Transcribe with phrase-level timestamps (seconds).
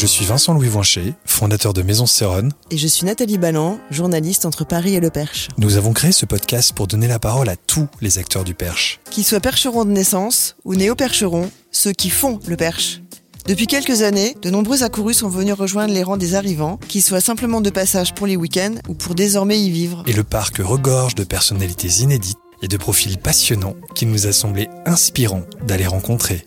[0.00, 2.52] Je suis Vincent Louis Voincher, fondateur de Maison Sérone.
[2.70, 5.48] Et je suis Nathalie Balland, journaliste entre Paris et le Perche.
[5.58, 8.98] Nous avons créé ce podcast pour donner la parole à tous les acteurs du Perche.
[9.10, 13.02] Qu'ils soient percherons de naissance ou néo-percherons, ceux qui font le Perche.
[13.44, 17.20] Depuis quelques années, de nombreux accourus sont venus rejoindre les rangs des arrivants, qu'ils soient
[17.20, 20.02] simplement de passage pour les week-ends ou pour désormais y vivre.
[20.06, 24.70] Et le parc regorge de personnalités inédites et de profils passionnants qu'il nous a semblé
[24.86, 26.46] inspirant d'aller rencontrer.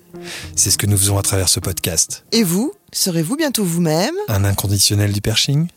[0.56, 2.26] C'est ce que nous faisons à travers ce podcast.
[2.32, 4.16] Et vous, serez-vous bientôt vous-même?
[4.28, 5.68] Un inconditionnel du perching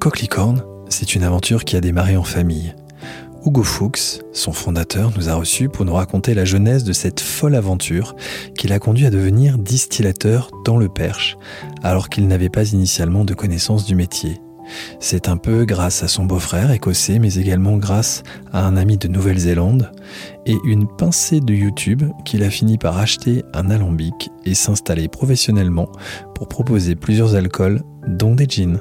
[0.00, 2.74] Coquelicorne, c'est une aventure qui a démarré en famille.
[3.44, 7.54] Hugo Fuchs, son fondateur, nous a reçus pour nous raconter la genèse de cette folle
[7.54, 8.16] aventure
[8.58, 11.36] qui l'a conduit à devenir distillateur dans le Perche,
[11.82, 14.40] alors qu'il n'avait pas initialement de connaissance du métier.
[15.00, 18.22] C'est un peu grâce à son beau-frère écossais, mais également grâce
[18.52, 19.92] à un ami de Nouvelle-Zélande
[20.44, 25.88] et une pincée de YouTube qu'il a fini par acheter un alambic et s'installer professionnellement
[26.34, 28.80] pour proposer plusieurs alcools, dont des gins.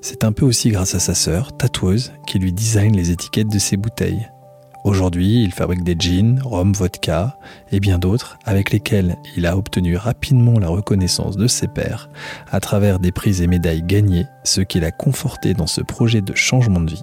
[0.00, 3.58] C'est un peu aussi grâce à sa sœur, tatoueuse, qui lui design les étiquettes de
[3.58, 4.31] ses bouteilles.
[4.84, 7.38] Aujourd'hui, il fabrique des gins, rhum, vodka
[7.70, 12.10] et bien d'autres avec lesquels il a obtenu rapidement la reconnaissance de ses pairs
[12.50, 16.34] à travers des prix et médailles gagnés, ce qui l'a conforté dans ce projet de
[16.34, 17.02] changement de vie.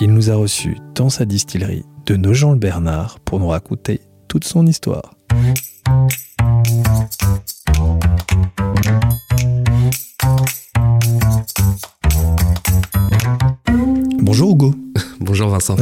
[0.00, 5.14] Il nous a reçus dans sa distillerie de Nogent-le-Bernard pour nous raconter toute son histoire.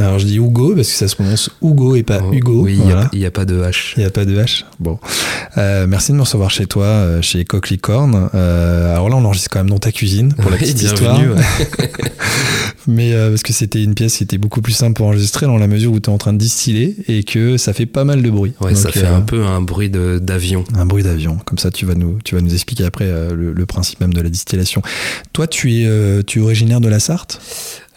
[0.01, 2.61] Alors je dis Hugo parce que ça se prononce Hugo et pas Oh, Hugo.
[2.63, 3.09] Oui, il Voilà.
[3.13, 3.93] n'y a, pas de H.
[3.97, 4.63] Il n'y a pas de H.
[4.79, 4.99] Bon.
[5.57, 8.29] Euh, merci de me recevoir chez toi, euh, chez Coquelicorne.
[8.33, 11.19] Euh, alors là, on enregistre quand même dans ta cuisine pour la petite histoire.
[11.19, 11.91] ouais.
[12.87, 15.57] Mais euh, parce que c'était une pièce qui était beaucoup plus simple pour enregistrer dans
[15.57, 18.21] la mesure où tu es en train de distiller et que ça fait pas mal
[18.23, 18.53] de bruit.
[18.59, 20.63] Ouais, ça fait un peu un bruit d'avion.
[20.75, 21.37] un bruit d'avion.
[21.45, 24.21] Comme ça, tu vas nous, tu vas nous expliquer après le, le principe même de
[24.21, 24.81] la distillation.
[25.33, 27.39] Toi, tu es, tu es originaire de la Sarthe?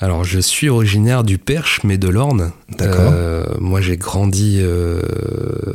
[0.04, 2.52] Alors, je suis originaire du Perche, mais de l'Orne.
[2.78, 3.10] D'accord.
[3.14, 5.00] Euh, moi, j'ai grandi euh,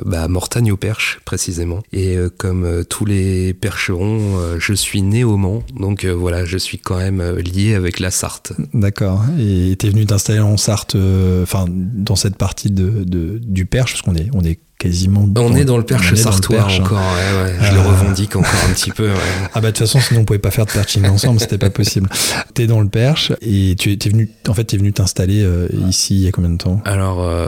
[0.05, 1.79] bah, à Mortagne au Perche, précisément.
[1.93, 4.19] Et euh, comme tous les percherons,
[4.59, 5.63] je suis né au Mans.
[5.79, 8.53] Donc voilà, je suis quand même lié avec la Sarthe.
[8.75, 9.23] D'accord.
[9.39, 10.95] Et tu es venu t'installer en Sarthe,
[11.41, 15.29] enfin, dans cette partie de, de- du Perche, parce qu'on est, on est quasiment.
[15.37, 16.83] On est dans le Perche est dans le sartois Perche, hein.
[16.83, 16.97] encore.
[16.97, 17.53] ouais, ouais.
[17.61, 17.83] Je le Euh.
[17.83, 19.09] revendique encore un petit peu.
[19.09, 19.13] ouais.
[19.53, 21.69] Ah bah de toute façon sinon on pouvait pas faire de perching ensemble, c'était pas
[21.69, 22.09] possible.
[22.53, 26.15] T'es dans le Perche et tu es venu en fait t'es venu t'installer euh, ici
[26.15, 26.81] il y a combien de temps?
[26.85, 27.47] Alors, euh,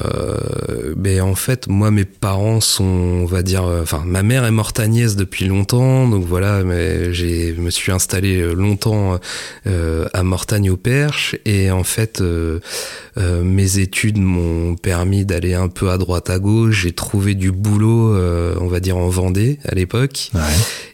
[0.97, 4.51] ben en fait, moi, mes parents sont, on va dire, euh, enfin, ma mère est
[4.51, 9.19] mortagnaise depuis longtemps, donc voilà, mais j'ai, je me suis installé longtemps
[9.67, 12.59] euh, à Mortagne au Perche, et en fait, euh,
[13.17, 16.81] euh, mes études m'ont permis d'aller un peu à droite à gauche.
[16.83, 20.31] J'ai trouvé du boulot, euh, on va dire, en Vendée à l'époque.
[20.33, 20.41] Ouais.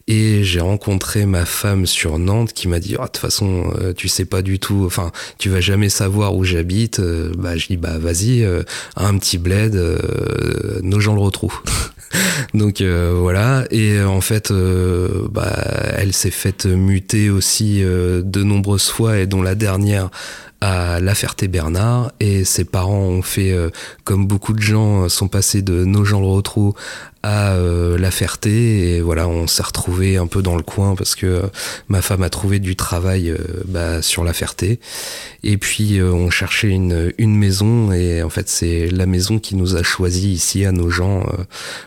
[0.07, 3.93] Et j'ai rencontré ma femme sur Nantes qui m'a dit Ah, de toute façon euh,
[3.93, 7.67] tu sais pas du tout enfin tu vas jamais savoir où j'habite Euh, bah je
[7.67, 8.47] dis bah vas-y
[8.95, 9.75] un petit bled
[10.81, 11.61] nos gens le retrouvent
[12.53, 15.55] donc euh, voilà et en fait euh, bah
[15.95, 20.09] elle s'est faite muter aussi euh, de nombreuses fois et dont la dernière
[20.61, 23.69] à La Ferté-Bernard et ses parents ont fait euh,
[24.03, 26.73] comme beaucoup de gens euh, sont passés de Nogent-le-Rotrou
[27.23, 31.15] à euh, La Ferté et voilà on s'est retrouvé un peu dans le coin parce
[31.15, 31.41] que euh,
[31.89, 34.79] ma femme a trouvé du travail euh, bah, sur La Ferté
[35.43, 39.75] et puis on cherchait une, une maison et en fait c'est la maison qui nous
[39.75, 41.23] a choisi ici à Nogent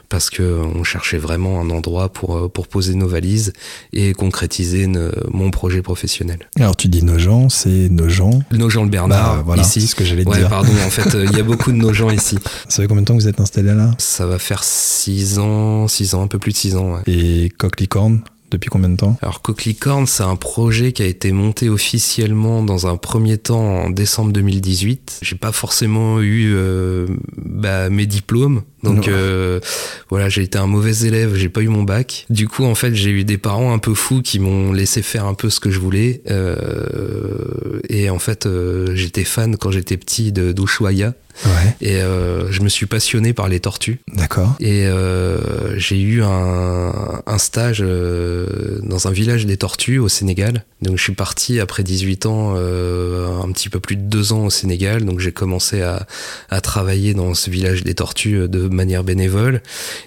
[0.09, 3.53] parce que on cherchait vraiment un endroit pour pour poser nos valises
[3.93, 4.87] et concrétiser
[5.31, 6.49] mon projet professionnel.
[6.59, 8.41] Alors tu dis Nogent, c'est Nogent.
[8.61, 9.81] Nogent-le-Bernard Bah, voilà, ici.
[9.87, 10.49] ce que j'allais Ouais, dire.
[10.49, 12.39] pardon, en fait, euh, il y a beaucoup de nos gens ici.
[12.69, 13.91] Ça fait combien de temps que vous êtes installé là?
[13.99, 16.93] Ça va faire 6 ans, 6 ans, un peu plus de 6 ans.
[16.95, 17.01] ouais.
[17.07, 18.21] Et Coquelicorne,
[18.51, 19.17] depuis combien de temps?
[19.23, 23.91] Alors Coquelicorne, c'est un projet qui a été monté officiellement dans un premier temps en
[23.91, 25.21] décembre 2018.
[25.23, 29.61] J'ai pas forcément eu euh, bah, mes diplômes, Donc euh,
[30.09, 32.27] voilà, j'ai été un mauvais élève, j'ai pas eu mon bac.
[32.31, 35.27] Du coup, en fait, j'ai eu des parents un peu fous qui m'ont laissé faire
[35.27, 36.23] un peu ce que je voulais.
[36.31, 41.15] Euh, et en fait, euh, j'étais fan quand j'étais petit de d'Ushuaïa.
[41.45, 41.75] Ouais.
[41.81, 44.01] Et euh, je me suis passionné par les tortues.
[44.13, 44.57] D'accord.
[44.61, 50.65] Et euh, j'ai eu un, un stage dans un village des tortues au Sénégal.
[50.83, 54.47] Donc je suis parti après 18 ans, euh, un petit peu plus de deux ans
[54.47, 55.05] au Sénégal.
[55.05, 56.07] Donc j'ai commencé à,
[56.51, 59.63] à travailler dans ce village des tortues de manière bénévole.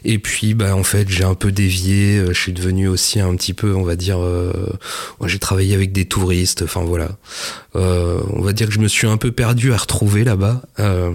[0.05, 2.23] Et puis bah en fait j'ai un peu dévié.
[2.27, 4.51] Je suis devenu aussi un petit peu, on va dire, euh,
[5.25, 6.63] j'ai travaillé avec des touristes.
[6.63, 7.09] Enfin voilà.
[7.75, 10.61] Euh, on va dire que je me suis un peu perdu à retrouver là-bas.
[10.79, 11.11] Euh,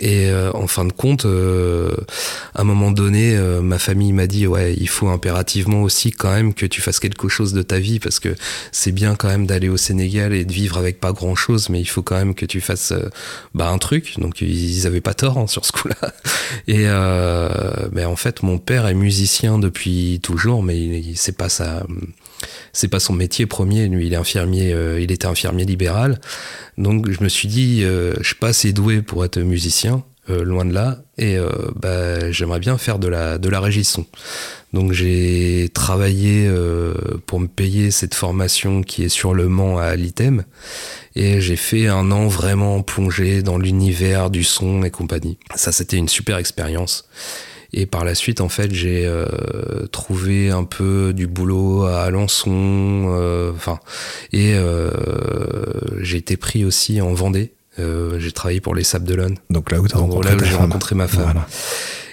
[0.00, 1.94] et euh, en fin de compte, euh,
[2.54, 6.32] à un moment donné, euh, ma famille m'a dit ouais, il faut impérativement aussi quand
[6.32, 8.34] même que tu fasses quelque chose de ta vie parce que
[8.70, 11.86] c'est bien quand même d'aller au Sénégal et de vivre avec pas grand-chose, mais il
[11.86, 13.10] faut quand même que tu fasses euh,
[13.54, 14.18] bah, un truc.
[14.18, 15.96] Donc ils avaient pas tort hein, sur ce coup-là.
[16.68, 16.86] Et
[17.92, 21.84] mais en fait, mon père est musicien depuis toujours, mais c'est pas sa
[22.72, 23.88] c'est pas son métier premier.
[23.88, 26.20] Lui, il est infirmier, euh, il était infirmier libéral.
[26.78, 30.44] Donc, je me suis dit, euh, je suis pas assez doué pour être musicien, euh,
[30.44, 34.06] loin de là, et euh, bah, j'aimerais bien faire de la de la régie son.
[34.72, 36.50] Donc, j'ai travaillé
[37.26, 40.44] pour me payer cette formation qui est sur le Mans à l'ITEM,
[41.14, 45.36] et j'ai fait un an vraiment plongé dans l'univers du son et compagnie.
[45.56, 47.06] Ça, c'était une super expérience.
[47.74, 53.06] Et par la suite, en fait, j'ai euh, trouvé un peu du boulot à Alençon,
[53.08, 53.80] euh, enfin,
[54.32, 54.90] et euh,
[56.00, 57.52] j'ai été pris aussi en Vendée.
[57.78, 59.38] Euh, j'ai travaillé pour les Sables d'Olonne.
[59.48, 61.22] Donc là où tu as Donc, rencontré là où j'ai rencontré ma femme.
[61.24, 61.46] Voilà.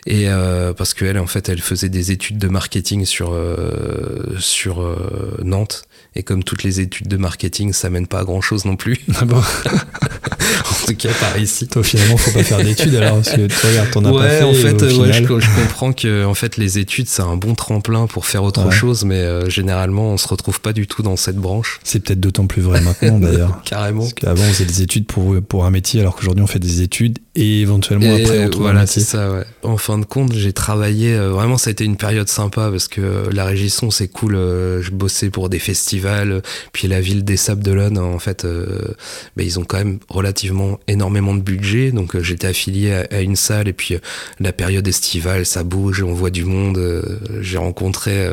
[0.05, 4.81] Et euh, parce qu'elle, en fait, elle faisait des études de marketing sur euh, sur
[4.81, 5.83] euh, Nantes.
[6.19, 8.99] Et comme toutes les études de marketing, ça mène pas à grand chose non plus.
[9.15, 11.65] Ah bon en tout cas, par ici.
[11.65, 14.29] Toi, finalement, faut pas faire d'études alors, parce que tu regardes, t'en as ouais, pas
[14.29, 14.43] fait.
[14.43, 18.25] en fait, euh, je, comprends que en fait les études c'est un bon tremplin pour
[18.25, 18.71] faire autre Ouais.
[18.71, 21.79] chose, mais euh, généralement on se retrouve pas du tout dans cette branche.
[21.85, 23.61] C'est peut-être d'autant plus vrai maintenant, d'ailleurs.
[23.65, 24.01] Carrément.
[24.01, 26.81] Parce qu'avant, on faisait des études pour, pour un métier, alors qu'aujourd'hui, on fait des
[26.81, 29.31] études et éventuellement, Et après, on trouve voilà, c'est ça.
[29.31, 29.43] Ouais.
[29.63, 31.13] En fin de compte, j'ai travaillé.
[31.13, 34.07] euh, vraiment, ça a été une période sympa parce que euh, la régie son, c'est
[34.09, 34.35] cool.
[34.35, 36.31] euh, je bossais pour des festivals.
[36.31, 36.41] euh,
[36.73, 38.93] Puis la ville des Sables d'Olonne, en fait, euh,
[39.37, 41.91] ben, ils ont quand même relativement énormément de budget.
[41.91, 43.67] Donc euh, j'étais affilié à, à une salle.
[43.67, 43.99] Et puis euh,
[44.39, 46.77] la période estivale, ça bouge, on voit du monde.
[46.77, 47.01] euh,
[47.41, 48.29] j'ai rencontré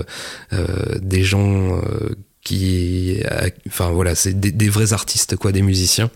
[1.01, 1.77] des gens.
[1.77, 2.11] euh,
[2.43, 3.19] qui,
[3.67, 6.11] enfin voilà, c'est des, des vrais artistes quoi, des musiciens.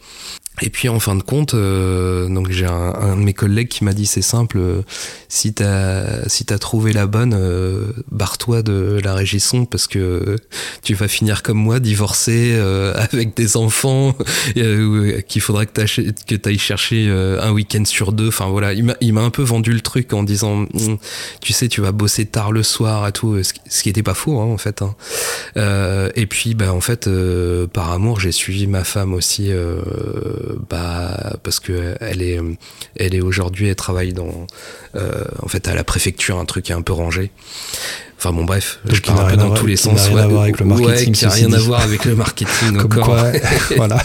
[0.62, 3.82] Et puis en fin de compte, euh, donc j'ai un, un de mes collègues qui
[3.84, 4.82] m'a dit c'est simple, euh,
[5.28, 10.36] si t'as si t'as trouvé la bonne, euh, barre-toi de la régie son parce que
[10.82, 14.14] tu vas finir comme moi, divorcé euh, avec des enfants,
[14.58, 18.28] euh, qu'il faudra que t'achètes- que t'ailles chercher euh, un week-end sur deux.
[18.28, 20.98] Enfin voilà, il m'a un peu vendu le truc en disant, Hum,
[21.40, 23.52] tu sais, tu vas bosser tard le soir et tout, ce
[23.82, 24.82] qui- était pas faux hein, en fait.
[24.82, 24.94] hein.
[25.56, 29.80] Euh, et puis bah en fait euh, par amour j'ai suivi ma femme aussi euh,
[30.68, 32.40] bah parce que elle est
[32.96, 34.46] elle est aujourd'hui elle travaille dans
[34.96, 37.30] euh, en fait à la préfecture un truc qui est un peu rangé
[38.20, 39.94] enfin bon bref Donc, je qui pars n'a un peu dans tous les qui sens
[39.94, 42.04] n'a rien à voir avec le ouais, marketing, qui a ceci rien à voir avec
[42.04, 43.32] le marketing encore quoi,
[43.76, 43.98] voilà.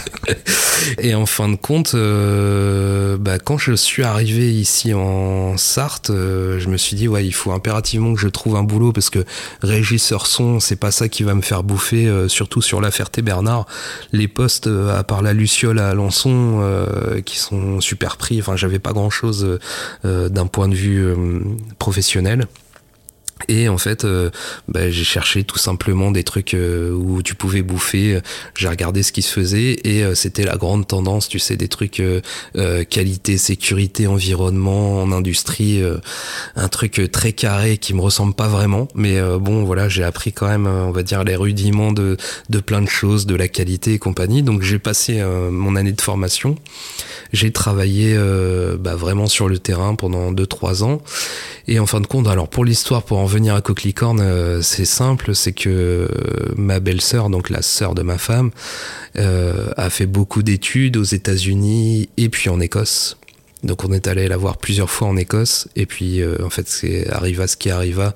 [0.98, 6.58] et en fin de compte, euh, bah, quand je suis arrivé ici en Sarthe, euh,
[6.58, 9.24] je me suis dit ouais, il faut impérativement que je trouve un boulot parce que
[9.62, 13.66] régisseur son, c'est pas ça qui va me faire bouffer, euh, surtout sur la Ferté-Bernard.
[14.12, 18.40] Les postes, euh, à part la Luciole à Alençon, euh, qui sont super pris.
[18.40, 19.58] Enfin, j'avais pas grand chose
[20.04, 21.40] d'un point de vue euh,
[21.78, 22.46] professionnel.
[23.48, 24.30] Et en fait, euh,
[24.66, 28.20] bah, j'ai cherché tout simplement des trucs euh, où tu pouvais bouffer.
[28.56, 31.68] J'ai regardé ce qui se faisait et euh, c'était la grande tendance, tu sais, des
[31.68, 32.22] trucs euh,
[32.84, 35.82] qualité, sécurité, environnement, en industrie,
[36.56, 38.88] un truc très carré qui me ressemble pas vraiment.
[38.94, 42.16] Mais bon, voilà, j'ai appris quand même, on va dire, les rudiments de,
[42.48, 44.42] de plein de choses, de la qualité et compagnie.
[44.42, 46.56] Donc j'ai passé mon année de formation.
[47.32, 48.16] J'ai travaillé
[48.78, 51.02] bah, vraiment sur le terrain pendant 2-3 ans.
[51.68, 54.84] Et en fin de compte, alors pour l'histoire, pour en venir à Coquelicorne, euh, c'est
[54.84, 56.08] simple, c'est que euh,
[56.56, 58.50] ma belle-sœur, donc la sœur de ma femme,
[59.16, 63.16] euh, a fait beaucoup d'études aux États-Unis et puis en Écosse.
[63.64, 66.68] Donc on est allé la voir plusieurs fois en Écosse et puis euh, en fait
[66.68, 68.14] c'est arriva ce qui arriva,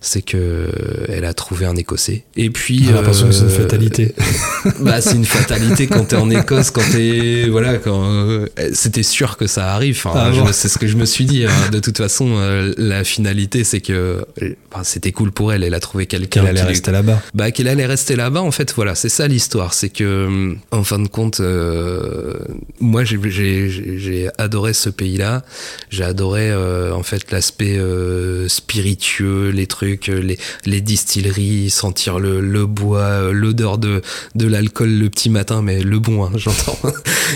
[0.00, 0.68] c'est que euh,
[1.08, 2.24] elle a trouvé un Écossais.
[2.36, 4.14] Et puis J'ai l'impression que c'est une fatalité.
[4.80, 9.36] bah c'est une fatalité quand t'es en Écosse, quand t'es voilà, quand euh, c'était sûr
[9.38, 9.96] que ça arrive.
[10.04, 10.46] Enfin, Ah bon.
[10.52, 11.44] c'est ce que je me suis dit.
[11.46, 11.70] hein.
[11.72, 14.24] De toute façon, euh, la finalité c'est que
[14.70, 15.64] bah, c'était cool pour elle.
[15.64, 17.20] Elle a trouvé quelqu'un Qu'elle allait qui- rester là-bas.
[17.34, 20.98] bah qu'elle allait rester là-bas en fait voilà c'est ça l'histoire c'est que en fin
[20.98, 22.34] de compte euh,
[22.80, 25.42] moi j'ai- j'ai j'ai- j'ai adoré ce pays-là.
[25.90, 32.66] J'ai adoré euh, en fait l'aspect euh, spiritueux, les trucs, euh, les, distilleries, sentir le,
[32.66, 34.02] bois, l'odeur de,
[34.34, 36.78] de l'alcool le petit matin, mais le bon, hein, j'entends.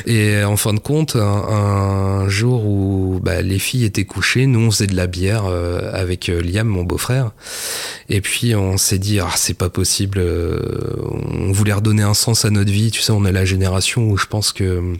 [0.06, 4.60] Et en fin de compte, un, un jour où bah, les filles étaient couchées, nous
[4.60, 5.44] on faisait de la bière
[5.92, 7.30] avec Liam, mon beau-frère.
[8.08, 12.50] Et puis on s'est dit, ah, c'est pas possible, on voulait redonner un sens à
[12.50, 12.90] notre vie.
[12.90, 14.94] Tu sais, on est la génération où je pense que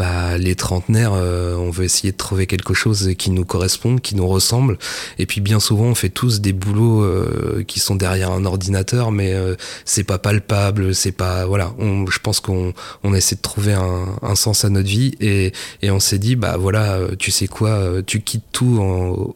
[0.00, 4.16] bah, les trentenaires, euh, on veut essayer de trouver quelque chose qui nous corresponde, qui
[4.16, 4.78] nous ressemble.
[5.18, 9.12] Et puis bien souvent, on fait tous des boulots euh, qui sont derrière un ordinateur,
[9.12, 11.74] mais euh, c'est pas palpable, c'est pas voilà.
[11.78, 12.72] On, je pense qu'on
[13.04, 15.52] on essaie de trouver un, un, sens à notre vie et,
[15.82, 19.34] et on s'est dit bah voilà, tu sais quoi, tu quittes tout en,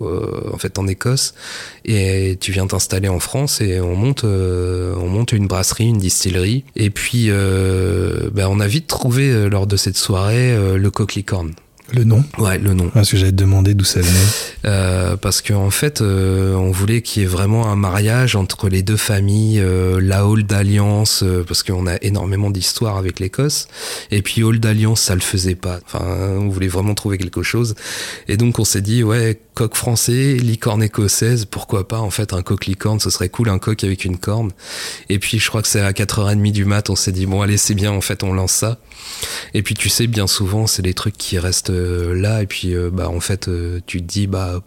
[0.50, 1.34] en fait en Écosse
[1.84, 6.64] et tu viens t'installer en France et on monte on monte une brasserie, une distillerie.
[6.74, 11.52] Et puis bah, on a vite trouvé lors de cette soirée euh, le coquelicorne.
[11.92, 12.88] Le nom Ouais, le nom.
[12.88, 14.18] Parce que j'allais te demander d'où ça venait.
[14.64, 18.70] Euh, parce qu'en en fait, euh, on voulait qu'il y ait vraiment un mariage entre
[18.70, 23.68] les deux familles, euh, la Old Alliance, euh, parce qu'on a énormément d'histoires avec l'Écosse,
[24.10, 25.78] et puis Old Alliance, ça le faisait pas.
[25.84, 26.04] Enfin,
[26.38, 27.74] on voulait vraiment trouver quelque chose.
[28.28, 32.42] Et donc, on s'est dit, ouais, coq français, licorne écossaise, pourquoi pas, en fait, un
[32.42, 34.50] coq licorne, ce serait cool, un coq avec une corne.
[35.08, 37.56] Et puis, je crois que c'est à 4h30 du mat, on s'est dit, bon, allez,
[37.56, 38.78] c'est bien, en fait, on lance ça.
[39.54, 42.74] Et puis, tu sais, bien souvent, c'est des trucs qui restent euh, là et puis
[42.74, 44.62] euh, bah en fait euh, tu te dis bah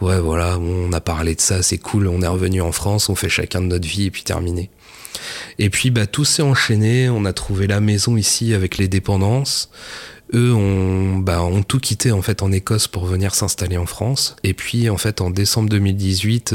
[0.00, 3.14] ouais voilà on a parlé de ça c'est cool on est revenu en France on
[3.14, 4.70] fait chacun de notre vie et puis terminé
[5.58, 9.70] et puis bah tout s'est enchaîné on a trouvé la maison ici avec les dépendances
[10.34, 14.36] eux ont, bah, ont tout quitté en fait en Écosse pour venir s'installer en France.
[14.44, 16.54] Et puis en fait en décembre 2018,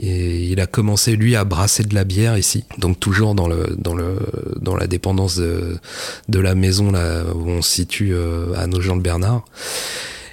[0.00, 3.74] et il a commencé lui à brasser de la bière ici, donc toujours dans le
[3.76, 4.18] dans le
[4.60, 5.76] dans la dépendance de,
[6.28, 9.44] de la maison là où on se situe euh, à nos gens de Bernard.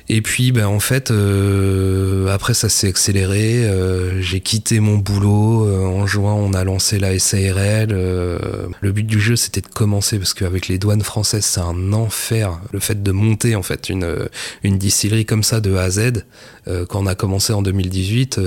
[0.08, 3.66] Et puis, ben, en fait, euh, après, ça s'est accéléré.
[3.66, 5.66] Euh, j'ai quitté mon boulot.
[5.66, 7.90] Euh, en juin, on a lancé la SARL.
[7.92, 8.38] Euh,
[8.82, 12.60] le but du jeu, c'était de commencer parce qu'avec les douanes françaises, c'est un enfer.
[12.72, 14.28] Le fait de monter, en fait, une,
[14.64, 16.26] une distillerie comme ça de A à Z,
[16.66, 18.40] quand on a commencé en 2018,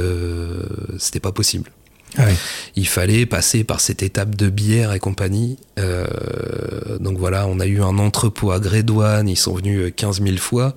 [0.98, 1.70] c'était pas possible.
[2.16, 2.34] Ah oui.
[2.76, 5.58] Il fallait passer par cette étape de bière et compagnie.
[5.78, 6.06] Euh,
[7.00, 10.74] donc voilà, on a eu un entrepôt à Grédouane, ils sont venus 15 000 fois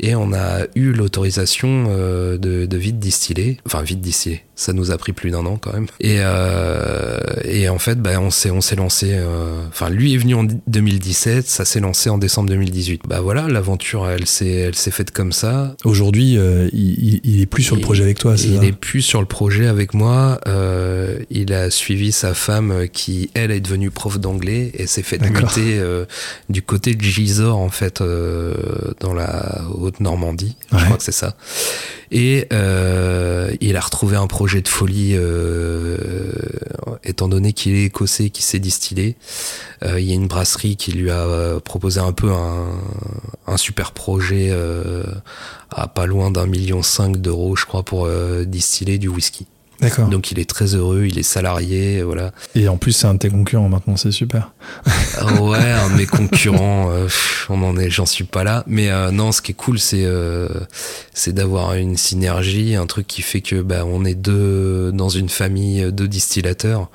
[0.00, 4.42] et on a eu l'autorisation euh, de, de vide distiller, enfin vide distiller.
[4.56, 5.86] Ça nous a pris plus d'un an quand même.
[5.98, 9.08] Et, euh, et en fait, bah, on s'est on s'est lancé.
[9.10, 13.02] euh, Enfin, lui est venu en 2017, ça s'est lancé en décembre 2018.
[13.08, 15.74] Bah voilà, l'aventure, elle s'est elle s'est faite comme ça.
[15.84, 18.64] Aujourd'hui, euh, il, il est plus sur le Il- projet avec toi, c'est Il ça
[18.64, 20.40] est plus sur le projet avec moi.
[20.46, 25.18] Euh, il a suivi sa femme qui, elle, est devenue prof d'anglais et s'est fait
[25.18, 25.42] D'accord.
[25.48, 26.04] muter euh,
[26.48, 28.54] du côté de Gisors, en fait, euh,
[29.00, 30.56] dans la Haute-Normandie.
[30.72, 30.78] Ouais.
[30.78, 31.36] Je crois que c'est ça.
[32.10, 35.96] Et euh, il a retrouvé un projet de folie, euh,
[37.02, 39.16] étant donné qu'il est écossais, qui s'est distillé.
[39.82, 42.68] Euh, il y a une brasserie qui lui a proposé un peu un,
[43.46, 44.56] un super projet
[45.70, 48.08] à pas loin d'un million cinq d'euros, je crois, pour
[48.46, 49.46] distiller du whisky.
[49.84, 50.08] D'accord.
[50.08, 52.32] Donc il est très heureux, il est salarié, voilà.
[52.54, 54.52] Et en plus, c'est un de tes concurrents maintenant, c'est super.
[55.18, 57.08] Ah ouais, un de mes concurrents, euh,
[57.48, 58.64] on en est, j'en suis pas là.
[58.66, 60.48] Mais euh, non, ce qui est cool, c'est euh,
[61.12, 65.28] c'est d'avoir une synergie, un truc qui fait que bah on est deux dans une
[65.28, 66.90] famille, deux distillateurs.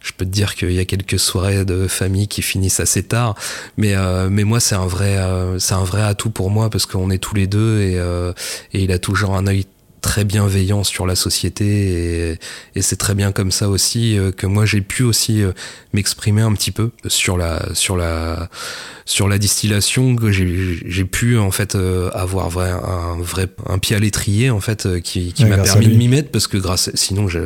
[0.00, 3.34] Je peux te dire qu'il y a quelques soirées de famille qui finissent assez tard,
[3.76, 6.86] mais euh, mais moi c'est un vrai euh, c'est un vrai atout pour moi parce
[6.86, 8.32] qu'on est tous les deux et euh,
[8.72, 9.66] et il a toujours un œil
[10.00, 12.38] très bienveillant sur la société
[12.74, 15.52] et, c'est très bien comme ça aussi euh, que moi j'ai pu aussi euh,
[15.92, 18.48] m'exprimer un petit peu sur la sur la
[19.06, 23.96] sur la distillation que j'ai pu en fait euh, avoir vrai un vrai un pied
[23.96, 26.56] à l'étrier en fait euh, qui, qui Ouais, m'a permis de m'y mettre parce que
[26.58, 27.40] grâce sinon je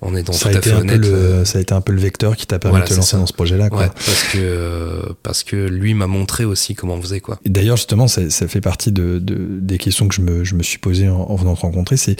[0.00, 1.58] on est dans ça, a tout à été fait un peu honnête euh, le, ça
[1.58, 3.18] a été un peu le vecteur qui t'a permis Voilà, de te lancer ça.
[3.18, 3.68] dans ce projet-là.
[3.68, 3.80] quoi.
[3.80, 8.08] ouais parce que parce que lui m'a montré aussi comment on faisait quoi D'ailleurs, justement,
[8.08, 11.08] ça, ça fait partie de, de- des questions que je me, je me suis posées
[11.08, 11.96] en, en venant te rencontrer.
[11.96, 12.16] C'est,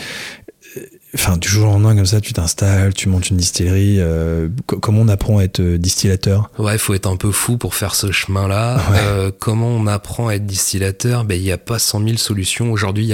[1.19, 3.97] enfin, du jour au lendemain, comme ça, tu t'installes, tu montes une distillerie.
[4.01, 6.51] euh, co- comment on apprend à être euh, distillateur?
[6.59, 8.77] Ouais, il faut être un peu fou pour faire ce chemin-là.
[8.91, 8.99] Ouais.
[9.03, 11.25] Euh, comment on apprend à être distillateur?
[11.25, 12.71] Ben, il n'y a pas 100 000 solutions.
[12.73, 13.07] Aujourd'hui,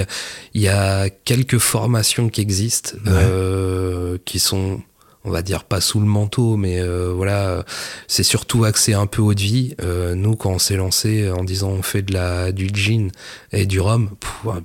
[0.53, 3.11] il y y a quelques formations qui existent, Ouais.
[3.13, 4.81] euh, qui sont
[5.25, 6.81] on va dire pas sous le manteau, mais
[7.15, 7.63] voilà,
[8.07, 9.75] c'est surtout axé un peu haut de vie.
[10.15, 13.09] nous, quand on s'est lancé en disant on fait de la du gin
[13.51, 14.09] et du rhum,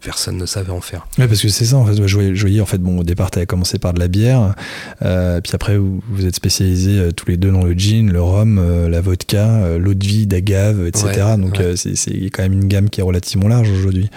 [0.01, 1.07] personne ne savait en faire.
[1.19, 2.07] Ouais, parce que c'est ça en fait.
[2.07, 4.55] Je voyais, en fait, bon, au départ, tu commencé par de la bière,
[5.01, 9.01] puis après vous, vous êtes spécialisés tous les deux dans le gin, le rhum, la
[9.01, 11.37] vodka, l'eau de vie d'agave, etc.
[11.39, 14.11] Donc c'est quand même une gamme qui est relativement large aujourd'hui.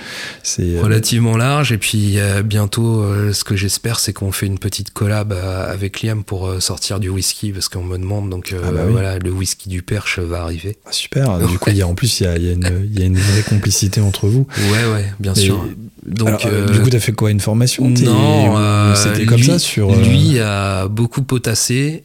[0.43, 5.33] C'est relativement large et puis bientôt, ce que j'espère, c'est qu'on fait une petite collab
[5.33, 8.86] avec Liam pour euh, sortir du whisky parce qu'on me demande donc euh, ah bah
[8.86, 10.78] voilà le whisky du Perche va arriver.
[10.86, 11.46] Ah, super.
[11.46, 13.18] Du coup, il y a, en plus il y a, y, a y a, une
[13.18, 14.48] vraie complicité entre vous.
[14.72, 15.68] Ouais ouais, bien sûr.
[16.05, 19.93] Donc, euh, du coup, t'as fait quoi Une formation Non, euh, c'était comme ça sur.
[19.96, 22.03] Lui a beaucoup potassé.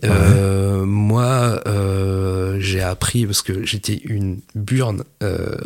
[0.84, 1.60] moi,
[2.58, 5.04] j'ai appris parce que j'étais une burne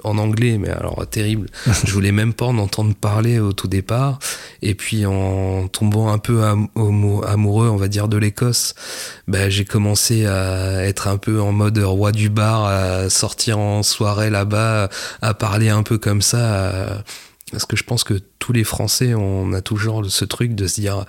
[0.04, 1.49] en anglais, mais alors terrible.
[1.84, 4.18] je voulais même pas en entendre parler au tout départ.
[4.62, 8.75] Et puis en tombant un peu amoureux, on va dire, de l'Écosse,
[9.28, 13.82] bah, j'ai commencé à être un peu en mode roi du bar, à sortir en
[13.82, 14.88] soirée là-bas,
[15.22, 17.02] à parler un peu comme ça.
[17.50, 20.80] Parce que je pense que tous les Français, on a toujours ce truc de se
[20.80, 21.04] dire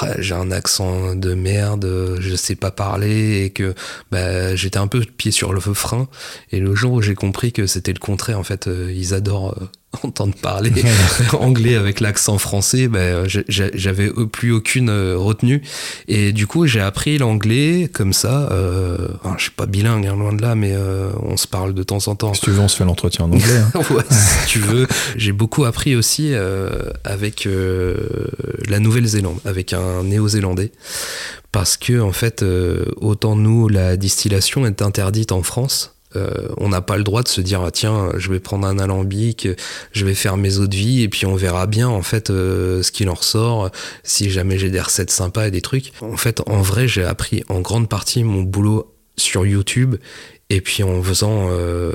[0.00, 3.74] ah, j'ai un accent de merde, je sais pas parler et que
[4.10, 6.08] bah, j'étais un peu pied sur le frein.
[6.50, 9.54] Et le jour où j'ai compris que c'était le contraire, en fait, euh, ils adorent
[9.60, 9.68] euh,
[10.02, 10.72] entendre parler
[11.32, 15.62] anglais avec l'accent français, ben, j'avais plus aucune euh, retenue.
[16.08, 18.48] Et du coup, j'ai appris l'anglais comme ça.
[18.52, 21.82] Euh, je suis pas bilingue, hein, loin de là, mais euh, on se parle de
[21.82, 22.34] temps en temps.
[22.34, 23.58] Si tu veux, on se fait l'entretien en anglais.
[23.58, 23.80] Hein.
[23.90, 24.86] ouais, si tu veux.
[25.16, 26.71] J'ai beaucoup appris aussi euh,
[27.04, 27.48] avec
[28.68, 30.72] la Nouvelle-Zélande, avec un néo-zélandais.
[31.50, 32.44] Parce que, en fait,
[32.96, 37.28] autant nous, la distillation est interdite en France, euh, on n'a pas le droit de
[37.28, 39.48] se dire ah, tiens je vais prendre un alambic
[39.92, 42.82] je vais faire mes eaux de vie et puis on verra bien en fait euh,
[42.82, 43.70] ce qu'il en ressort
[44.02, 47.44] si jamais j'ai des recettes sympas et des trucs en fait en vrai j'ai appris
[47.48, 49.96] en grande partie mon boulot sur YouTube
[50.52, 51.92] et puis en faisant euh,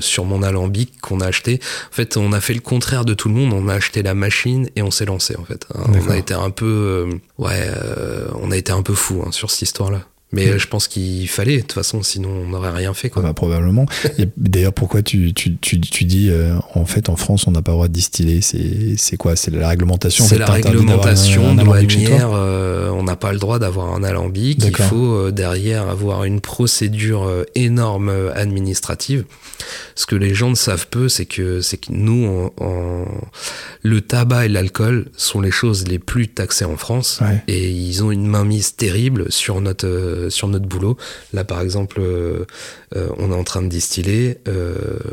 [0.00, 3.28] sur mon alambic qu'on a acheté en fait on a fait le contraire de tout
[3.28, 3.52] le monde.
[3.52, 5.66] On a acheté la machine et on s'est lancé en fait.
[5.74, 5.84] Hein.
[6.06, 7.08] on a été un peu
[7.38, 7.68] ouais
[8.40, 10.00] on a été un peu fou hein, sur cette histoire là
[10.32, 10.58] mais mm.
[10.58, 13.10] je pense qu'il fallait, de toute façon, sinon on n'aurait rien fait.
[13.10, 13.22] Quoi.
[13.24, 13.86] Ah bah, probablement.
[14.36, 17.72] D'ailleurs, pourquoi tu, tu, tu, tu dis, euh, en fait, en France, on n'a pas
[17.72, 18.40] le droit de distiller?
[18.40, 19.36] C'est quoi?
[19.36, 22.30] C'est la réglementation C'est la réglementation douanière.
[22.32, 24.64] Euh, on n'a pas le droit d'avoir un alambic.
[24.64, 29.24] Il faut euh, derrière avoir une procédure énorme administrative.
[29.94, 33.04] Ce que les gens ne savent peu, c'est que, c'est que nous, en,
[33.82, 37.20] le tabac et l'alcool sont les choses les plus taxées en France.
[37.48, 40.96] Et ils ont une mainmise terrible sur notre euh, sur notre boulot.
[41.32, 42.46] Là, par exemple, euh,
[42.96, 44.38] euh, on est en train de distiller.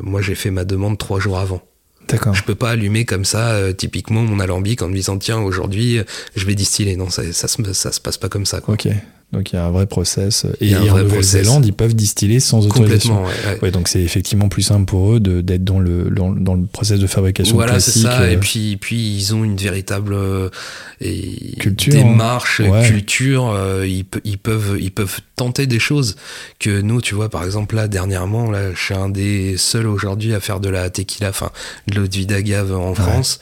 [0.01, 1.61] moi, j'ai fait ma demande trois jours avant.
[2.07, 2.33] D'accord.
[2.33, 5.99] Je peux pas allumer comme ça, typiquement, mon alambic en me disant tiens, aujourd'hui,
[6.35, 6.95] je vais distiller.
[6.95, 8.61] Non, ça, ça, ça, se passe pas comme ça.
[8.61, 8.73] Quoi.
[8.73, 8.87] Ok.
[9.31, 10.47] Donc il y a un vrai process.
[10.59, 13.23] Et, en Nouvelle-Zélande, ils peuvent distiller sans autorisation.
[13.61, 16.99] Ouais, donc c'est effectivement plus simple pour eux d'être dans le, dans, dans, le process
[16.99, 18.29] de fabrication voilà, c'est ça.
[18.31, 20.15] Et puis, puis ils ont une véritable
[21.01, 26.15] et culture, démarche, culture, euh, ils, ils, peuvent, ils peuvent tenter des choses
[26.59, 30.33] que nous, tu vois, par exemple, là, dernièrement, là, je suis un des seuls aujourd'hui
[30.33, 31.51] à faire de la tequila, enfin,
[31.87, 33.39] de l'eau de vie d'agave en France.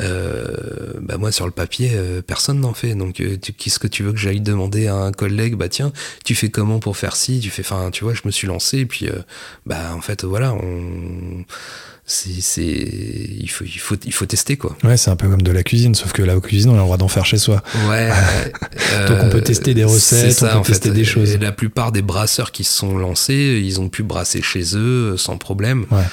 [0.00, 2.94] Euh, bah moi sur le papier euh, personne n'en fait.
[2.94, 3.22] Donc
[3.58, 5.54] qu'est-ce que tu veux que j'aille demander à un collègue?
[5.56, 5.92] Bah tiens
[6.24, 7.40] tu fais comment pour faire ci?
[7.40, 9.08] Tu fais enfin tu vois je me suis lancé et puis
[9.66, 11.44] bah en fait voilà on
[12.04, 14.76] c'est il faut il faut il faut tester quoi.
[14.82, 16.82] Ouais c'est un peu comme de la cuisine sauf que la cuisine on a le
[16.82, 17.62] droit d'en faire chez soi.
[17.88, 18.10] Ouais
[19.08, 21.30] donc on peut tester des recettes on peut tester des choses.
[21.32, 25.16] Et la plupart des brasseurs qui se sont lancés ils ont pu brasser chez eux
[25.16, 25.86] sans problème.
[25.90, 26.04] Ouais.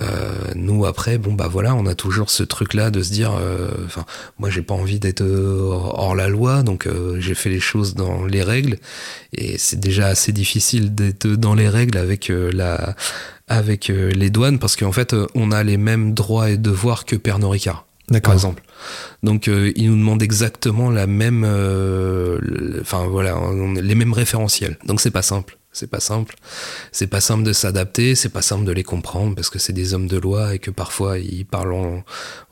[0.00, 3.32] Euh, nous après bon bah voilà on a toujours ce truc là de se dire
[3.34, 4.04] euh, enfin
[4.38, 8.24] moi j'ai pas envie d'être euh, hors la loi donc j'ai fait les choses dans
[8.24, 8.78] les règles
[9.32, 12.94] et c'est déjà assez difficile d'être dans les règles avec la
[13.48, 17.50] avec les douanes parce qu'en fait, on a les mêmes droits et devoirs que Pernod
[17.50, 17.86] Ricard,
[18.22, 18.62] par exemple.
[19.22, 21.44] Donc, euh, ils nous demandent exactement la même,
[22.82, 23.40] enfin voilà,
[23.80, 24.76] les mêmes référentiels.
[24.84, 25.57] Donc, c'est pas simple.
[25.72, 26.34] C'est pas simple.
[26.92, 29.94] C'est pas simple de s'adapter, c'est pas simple de les comprendre parce que c'est des
[29.94, 32.02] hommes de loi et que parfois ils parlent en,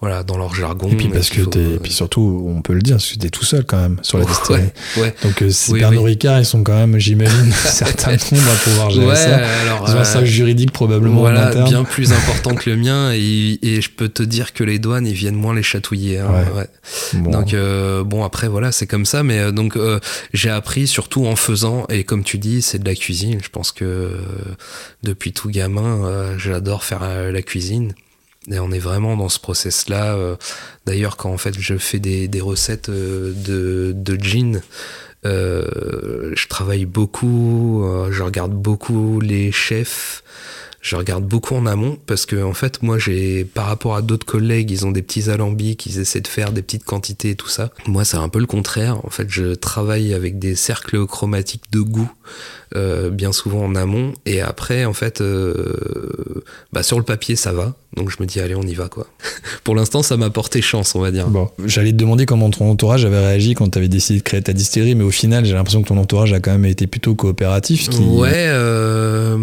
[0.01, 0.91] voilà, dans leur jargon.
[0.91, 3.45] Et puis parce que et puis surtout, on peut le dire, parce que t'es tout
[3.45, 4.71] seul quand même sur la distillerie.
[4.99, 8.91] Ouais, Donc euh, c'est Pernod Ricard, ils sont quand même, j'imagine, certains nombres à pouvoir
[8.91, 9.37] gérer ça.
[9.37, 13.59] Alors, ils ont un service juridique probablement voilà, bien plus important que le mien et,
[13.63, 16.19] et, je peux te dire que les douanes, ils viennent moins les chatouiller.
[16.19, 16.45] Hein,
[17.15, 17.31] bon.
[17.31, 19.79] Donc euh, bon, après voilà, c'est comme ça, mais euh, donc
[20.35, 24.11] j'ai appris surtout en faisant et comme tu dis, c'est de la je pense que
[25.03, 27.95] depuis tout gamin, euh, j'adore faire euh, la cuisine.
[28.51, 30.15] Et on est vraiment dans ce process-là.
[30.15, 30.37] Euh,
[30.87, 34.19] d'ailleurs, quand en fait je fais des, recettes de, de
[35.25, 40.23] je travaille beaucoup, je regarde beaucoup les chefs
[40.87, 44.25] je regarde beaucoup en amont parce que en fait moi j'ai par rapport à d'autres
[44.25, 47.49] collègues ils ont des petits alambics ils essaient de faire des petites quantités et tout
[47.49, 51.65] ça moi c'est un peu le contraire en fait je travaille avec des cercles chromatiques
[51.73, 52.11] de goût
[52.75, 57.53] euh, bien souvent en amont et après en fait euh, bah sur le papier ça
[57.53, 59.07] va donc je me dis allez on y va quoi
[59.65, 62.69] pour l'instant ça m'a porté chance on va dire bon j'allais te demander comment ton
[62.69, 65.53] entourage avait réagi quand tu avais décidé de créer ta distillerie mais au final j'ai
[65.53, 69.37] l'impression que ton entourage a quand même été plutôt coopératif ouais euh,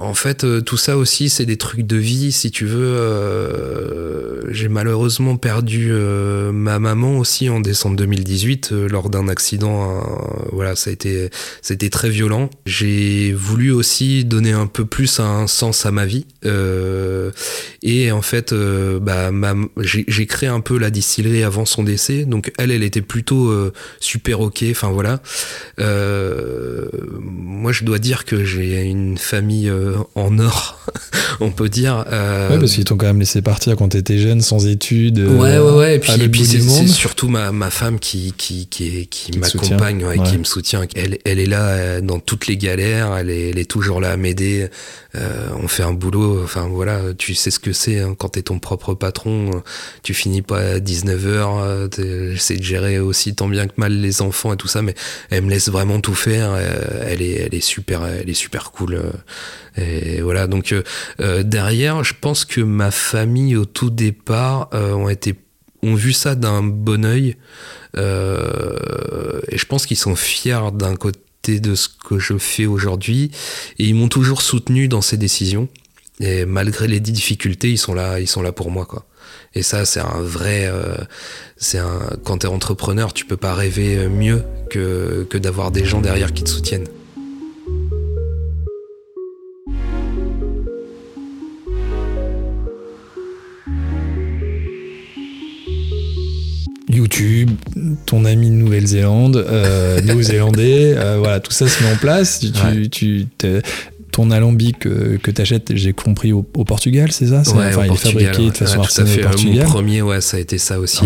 [0.00, 4.44] en fait, tout ça aussi, c'est des trucs de vie, si tu veux.
[4.50, 10.02] J'ai malheureusement perdu ma maman aussi en décembre 2018 lors d'un accident.
[10.52, 11.30] voilà, ça a été,
[11.62, 12.50] c'était très violent.
[12.66, 16.26] J'ai voulu aussi donner un peu plus un sens à ma vie.
[17.82, 19.30] Et en fait, bah,
[19.78, 22.24] j'ai créé un peu la distillerie avant son décès.
[22.24, 23.52] Donc elle, elle était plutôt
[24.00, 24.64] super ok.
[24.70, 25.20] Enfin voilà.
[25.78, 29.70] moi, je dois dire que j'ai une famille
[30.14, 30.80] en or,
[31.40, 32.04] on peut dire.
[32.10, 32.50] Euh...
[32.50, 35.18] Ouais, parce qu'ils t'ont quand même laissé partir quand t'étais jeune, sans études.
[35.18, 35.96] Ouais, ouais, ouais.
[35.96, 40.18] Et puis, et puis c'est surtout ma, ma femme qui, qui, qui, qui, m'accompagne, ouais,
[40.24, 40.82] qui me soutient.
[40.94, 44.12] Elle, elle est là euh, dans toutes les galères, elle est, elle est toujours là
[44.12, 44.68] à m'aider.
[45.16, 48.42] Euh, on fait un boulot, enfin voilà, tu sais ce que c'est hein, quand t'es
[48.42, 49.62] ton propre patron,
[50.02, 51.88] tu finis pas à 19h, euh,
[52.32, 54.94] j'essaie de gérer aussi tant bien que mal les enfants et tout ça, mais
[55.30, 59.00] elle me laisse vraiment tout faire, elle est, elle est super, elle est super cool.
[59.76, 60.74] Et voilà, donc
[61.20, 65.34] euh, derrière, je pense que ma famille au tout départ ont été
[65.82, 67.36] ont vu ça d'un bon oeil
[67.96, 71.20] et je pense qu'ils sont fiers d'un côté
[71.60, 73.30] de ce que je fais aujourd'hui.
[73.78, 75.68] Et ils m'ont toujours soutenu dans ces décisions.
[76.20, 79.04] Et malgré les difficultés ils sont là ils sont là pour moi quoi.
[79.54, 80.96] Et ça c'est un vrai euh,
[81.58, 86.00] c'est un quand t'es entrepreneur tu peux pas rêver mieux que, que d'avoir des gens
[86.00, 86.88] derrière qui te soutiennent
[96.96, 97.50] YouTube,
[98.06, 102.44] ton ami de Nouvelle-Zélande, euh, néo-zélandais, euh, voilà, tout ça se met en place.
[102.90, 103.26] Tu,
[104.12, 107.42] ton alambic que tu achètes, j'ai compris, au, Portugal, c'est ça?
[107.54, 109.66] Ouais, enfin, il est fabriqué de façon artisanale au Portugal.
[109.66, 111.04] Mon premier, ouais, ça a été ça aussi.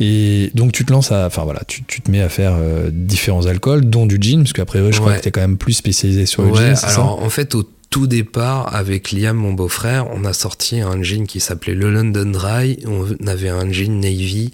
[0.00, 1.26] Et donc, tu te lances à.
[1.26, 4.80] Enfin, voilà, tu, te mets à faire euh, différents alcools, dont du gin, parce qu'après,
[4.90, 6.64] je crois que tu es quand même plus spécialisé sur le gin.
[6.64, 7.02] Alors, ça?
[7.02, 7.62] en fait, au
[7.96, 12.26] tout départ, avec Liam, mon beau-frère, on a sorti un gin qui s'appelait le London
[12.26, 12.78] Dry.
[12.84, 14.52] On avait un gin Navy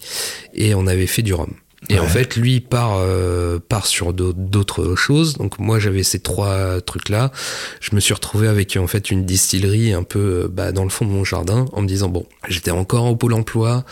[0.55, 1.53] et on avait fait du rhum.
[1.89, 5.39] Et en fait, lui part euh, part sur d'autres choses.
[5.39, 7.33] Donc moi, j'avais ces trois trucs-là.
[7.81, 11.05] Je me suis retrouvé avec en fait une distillerie un peu bah, dans le fond
[11.05, 13.85] de mon jardin, en me disant bon, j'étais encore au pôle emploi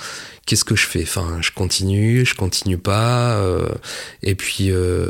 [0.50, 1.02] qu'est-ce que je fais?
[1.04, 3.68] Enfin, je continue, je continue pas, euh,
[4.24, 5.06] et puis euh,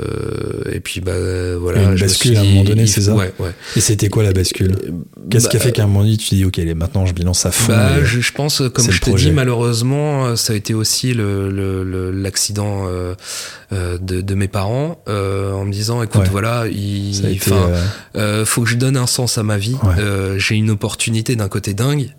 [0.71, 1.15] et puis bah
[1.59, 1.83] voilà.
[1.83, 3.15] Une bascule à un moment donné, c'est ça?
[3.15, 3.53] Ouais, ouais.
[3.75, 4.73] Et c'était quoi la bascule?
[4.73, 4.91] Euh,
[5.31, 7.47] Qu'est-ce qui a bah, fait qu'à un moment donné tu dis ok, maintenant je bilance
[7.47, 11.15] à fond bah, je, je, pense, comme je te dis, malheureusement, ça a été aussi
[11.15, 13.17] le l'accident le,
[13.73, 17.41] euh, de, de, mes parents en me disant écoute voilà, il,
[18.45, 19.77] faut que je donne un sens à ma vie.
[20.37, 22.11] J'ai une opportunité d'un côté dingue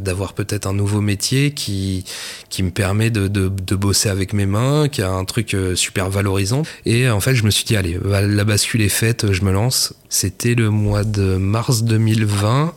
[0.00, 2.04] d'avoir peut-être un nouveau métier qui
[2.48, 5.74] qui me permet de, de, de, bosser avec mes mains, qui a un truc euh,
[5.74, 6.62] super valorisant.
[6.86, 9.94] Et en fait, je me suis dit, allez, la bascule est faite, je me lance.
[10.08, 12.74] C'était le mois de mars 2020.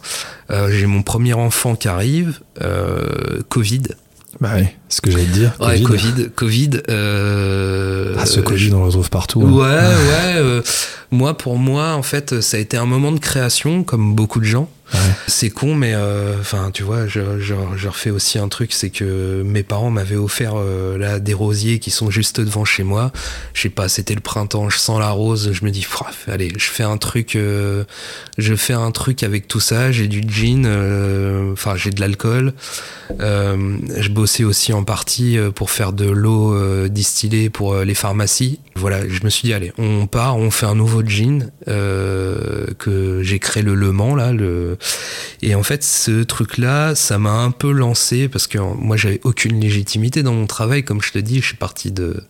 [0.51, 3.83] Euh, j'ai mon premier enfant qui arrive, euh, Covid.
[4.41, 5.53] Bah oui, ce que j'allais te dire.
[5.61, 6.69] Ouais, Covid, Covid.
[6.89, 9.41] euh, ah, ce Covid, on le retrouve partout.
[9.41, 9.51] Hein.
[9.51, 10.35] Ouais, ouais.
[10.37, 10.61] Euh,
[11.11, 14.45] moi, pour moi, en fait, ça a été un moment de création, comme beaucoup de
[14.45, 14.69] gens.
[15.27, 18.91] C'est con, mais euh, enfin, tu vois, je, je, je, refais aussi un truc, c'est
[18.91, 23.11] que mes parents m'avaient offert euh, là des rosiers qui sont juste devant chez moi.
[23.53, 25.85] Je sais pas, c'était le printemps, je sens la rose, je me dis,
[26.27, 27.83] allez, je fais un truc, euh,
[28.37, 29.91] je fais un truc avec tout ça.
[29.91, 30.65] J'ai du gin,
[31.51, 32.53] enfin, j'ai de l'alcool.
[33.19, 38.59] je bossais aussi en partie pour faire de l'eau distillée pour les pharmacies.
[38.75, 43.39] Voilà, je me suis dit, allez, on part, on fait un nouveau gin que j'ai
[43.39, 44.74] créé le Le Mans là, le
[45.41, 49.59] et en fait, ce truc-là, ça m'a un peu lancé parce que moi, j'avais aucune
[49.59, 50.83] légitimité dans mon travail.
[50.83, 52.23] Comme je te dis, je suis parti de,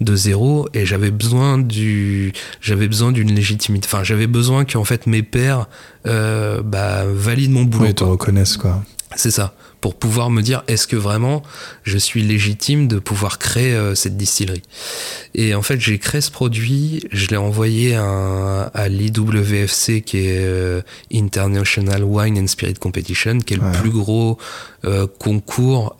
[0.00, 3.86] de zéro et j'avais besoin du, j'avais besoin d'une légitimité.
[3.86, 5.66] Enfin, j'avais besoin qu'en fait mes pères
[6.06, 7.86] euh, bah, valident mon boulot.
[7.86, 8.82] Oui, te reconnaissent quoi.
[9.16, 11.42] C'est ça pour pouvoir me dire est-ce que vraiment
[11.84, 14.62] je suis légitime de pouvoir créer euh, cette distillerie?
[15.34, 20.38] Et en fait, j'ai créé ce produit, je l'ai envoyé à, à l'IWFC qui est
[20.40, 24.38] euh, International Wine and Spirit Competition, qui est le plus gros
[24.84, 25.96] euh, concours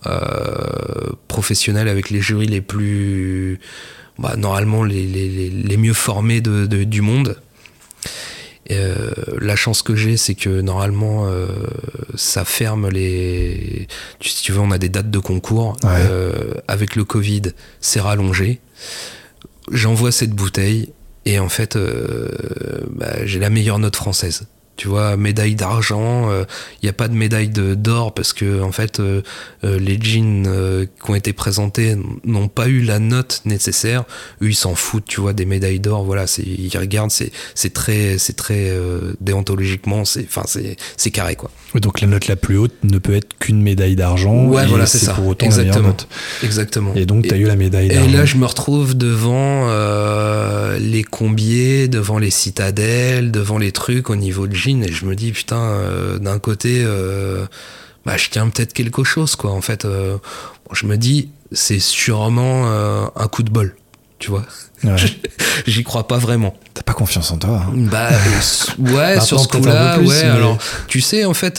[1.29, 3.61] professionnel avec les jurys les plus
[4.19, 7.37] bah, normalement les, les, les, mieux formés de, de, du monde.
[8.71, 11.49] Euh, la chance que j'ai, c'est que normalement, euh,
[12.15, 13.89] ça ferme les.
[14.21, 15.77] Si tu veux, on a des dates de concours.
[15.83, 15.91] Ouais.
[15.91, 17.43] Euh, avec le Covid,
[17.81, 18.61] c'est rallongé.
[19.71, 20.93] J'envoie cette bouteille
[21.25, 22.29] et en fait, euh,
[22.91, 24.47] bah, j'ai la meilleure note française.
[24.81, 28.99] Tu vois, médaille d'argent, il n'y a pas de médaille d'or parce que en fait,
[28.99, 29.21] euh,
[29.65, 34.05] euh, les jeans euh, qui ont été présentés n'ont pas eu la note nécessaire.
[34.43, 36.05] Eux, ils s'en foutent, tu vois, des médailles d'or.
[36.05, 41.51] Voilà, ils regardent, c'est, très, c'est très euh, déontologiquement, c'est, enfin, c'est, carré quoi.
[41.75, 44.47] Donc la note la plus haute ne peut être qu'une médaille d'argent.
[44.47, 45.13] Ouais, et voilà, c'est ça.
[45.15, 45.89] pour autant la Exactement.
[45.89, 46.09] note.
[46.43, 46.95] Exactement.
[46.95, 48.17] Et donc tu as eu la médaille Et d'argent.
[48.17, 54.17] là, je me retrouve devant euh, les combiers, devant les citadelles, devant les trucs au
[54.17, 57.45] niveau de et je me dis putain, euh, d'un côté, euh,
[58.07, 59.51] bah, je tiens peut-être quelque chose, quoi.
[59.53, 60.17] En fait, euh,
[60.67, 62.67] bon, je me dis, c'est sûrement
[63.17, 63.75] un coup de bol,
[64.19, 64.45] tu vois.
[64.85, 64.97] Ouais.
[65.67, 66.55] J'y crois pas vraiment.
[66.73, 67.63] T'as pas confiance en toi.
[67.67, 67.73] hein.
[67.75, 68.09] Bah
[68.79, 70.23] ouais, sur ce peu plus, ouais.
[70.25, 70.57] mais- Alors,
[70.89, 71.57] tu sais, en fait,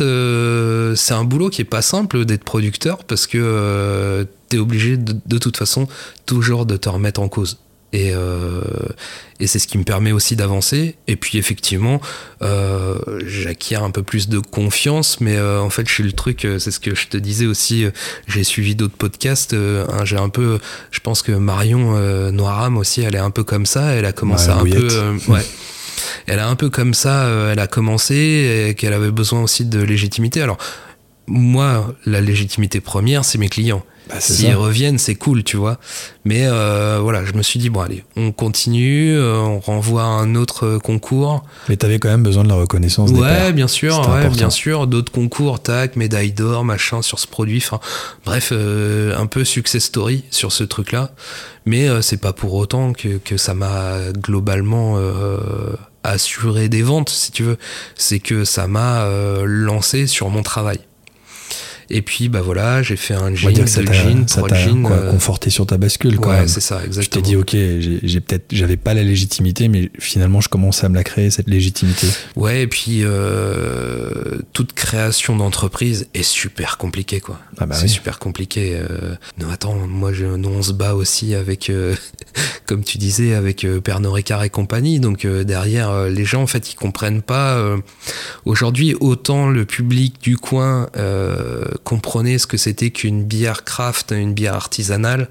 [0.95, 5.37] c'est un boulot qui est pas simple d'être producteur parce que t'es obligé de, de
[5.37, 5.87] toute façon
[6.25, 7.59] toujours de te remettre en cause.
[7.93, 8.61] Et, euh,
[9.41, 10.95] et c'est ce qui me permet aussi d'avancer.
[11.07, 11.99] Et puis effectivement,
[12.41, 16.45] euh, j'acquiers un peu plus de confiance, mais euh, en fait, je suis le truc,
[16.45, 17.85] euh, c'est ce que je te disais aussi.
[18.27, 19.53] j'ai suivi d'autres podcasts.
[19.53, 20.59] hein, j'ai un peu,
[20.91, 23.93] je pense que Marion Noiram aussi, elle est un peu comme ça.
[23.93, 24.79] Elle a commencé Ouais, un Bouillette.
[24.87, 25.41] peu, ouais.
[26.27, 29.81] Elle a un peu comme ça, elle a commencé et qu'elle avait besoin aussi de
[29.81, 30.41] légitimité.
[30.41, 30.57] Alors,
[31.27, 33.83] moi, la légitimité première, c'est mes clients.
[34.11, 35.77] Bah, S'ils reviennent, c'est cool, tu vois.
[36.25, 40.05] Mais euh, voilà, je me suis dit, bon, allez, on continue, euh, on renvoie à
[40.07, 41.43] un autre euh, concours.
[41.69, 43.53] Mais t'avais quand même besoin de la reconnaissance des Ouais, pairs.
[43.53, 44.31] bien sûr, ouais, important.
[44.35, 44.87] bien sûr.
[44.87, 47.63] D'autres concours, tac, médaille d'or, machin, sur ce produit.
[47.65, 47.79] Enfin,
[48.25, 51.11] bref, euh, un peu success story sur ce truc-là.
[51.65, 55.37] Mais euh, c'est pas pour autant que, que ça m'a globalement euh,
[56.03, 57.57] assuré des ventes, si tu veux.
[57.95, 60.79] C'est que ça m'a euh, lancé sur mon travail.
[61.93, 64.81] Et puis, bah voilà, j'ai fait un jean, deux jeans, trois jeans.
[64.83, 67.25] quoi, euh, conforté sur ta bascule quand ouais, c'est ça, Je t'ai exactement.
[67.25, 67.55] dit ok,
[68.03, 71.49] j'ai, peut-être, j'avais pas la légitimité, mais finalement je commence à me la créer cette
[71.49, 72.07] légitimité.
[72.37, 77.39] Ouais, et puis euh, toute création d'entreprise est super compliquée, quoi.
[77.57, 77.89] Ah bah c'est oui.
[77.89, 78.75] super compliqué.
[78.75, 81.95] Euh, non, attends, moi, je, nous, on se bat aussi avec, euh,
[82.65, 85.01] comme tu disais, avec Pernod Ricard et compagnie.
[85.01, 87.61] Donc derrière, les gens, en fait, ils comprennent pas.
[88.45, 94.33] Aujourd'hui, autant le public du coin euh, comprenait ce que c'était qu'une bière craft, une
[94.33, 95.29] bière artisanale.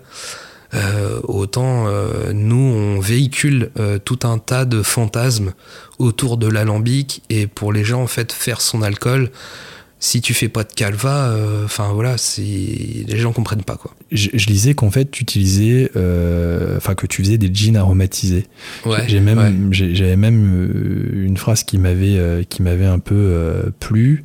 [0.73, 5.53] Euh, autant euh, nous on véhicule euh, tout un tas de fantasmes
[5.99, 9.33] autour de l'alambic et pour les gens en fait faire son alcool
[10.03, 13.95] si tu fais pas de calva euh, enfin voilà c'est les gens comprennent pas quoi
[14.11, 18.47] Je, je lisais qu'en fait tu utilisais, euh, enfin que tu faisais des jeans aromatisés.
[18.87, 19.73] ouais j'ai même, ouais.
[19.95, 24.25] j'avais même euh, une phrase qui m'avait, euh, qui m'avait un peu euh, plu.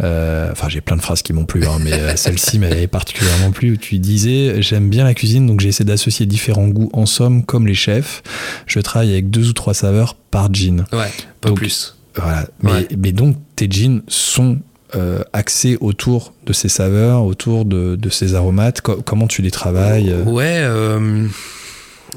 [0.00, 3.50] Euh, Enfin, j'ai plein de phrases qui m'ont plu, hein, mais euh, celle-ci m'avait particulièrement
[3.50, 3.72] plu.
[3.72, 6.88] Où tu disais, j'aime bien la cuisine, donc j'essaie d'associer différents goûts.
[6.92, 8.22] En somme, comme les chefs,
[8.66, 10.84] je travaille avec deux ou trois saveurs par jean.
[10.92, 11.10] ouais
[11.40, 12.46] pas Donc, plus Voilà.
[12.62, 12.88] Mais, Ouais.
[12.96, 14.58] mais donc, tes jeans sont
[14.94, 18.80] euh, axés autour de ces saveurs, autour de, de ces aromates.
[18.82, 21.26] Co- comment tu les travailles euh, ouais euh,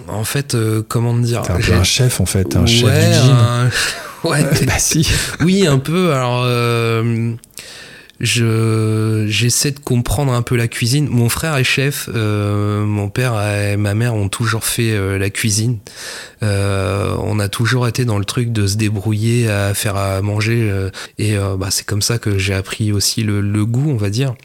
[0.08, 1.42] en fait euh, comment te dire?
[1.42, 2.56] T'es un peu un chef, en fait.
[2.56, 3.38] Un chef Ouais, du jean.
[3.38, 3.70] un-
[4.30, 5.08] ouais bah si.
[5.42, 6.14] Oui, un peu.
[6.14, 6.44] Alors,
[8.20, 11.08] je j'essaie de comprendre un peu la cuisine.
[11.10, 12.10] Mon frère est chef.
[12.14, 15.80] euh, mon père et ma mère ont toujours fait euh, la cuisine.
[16.44, 20.90] Euh, on a toujours été dans le truc de se débrouiller à faire à manger.
[21.18, 24.36] et bah, c'est comme ça que j'ai appris aussi le, le goût, on va dire.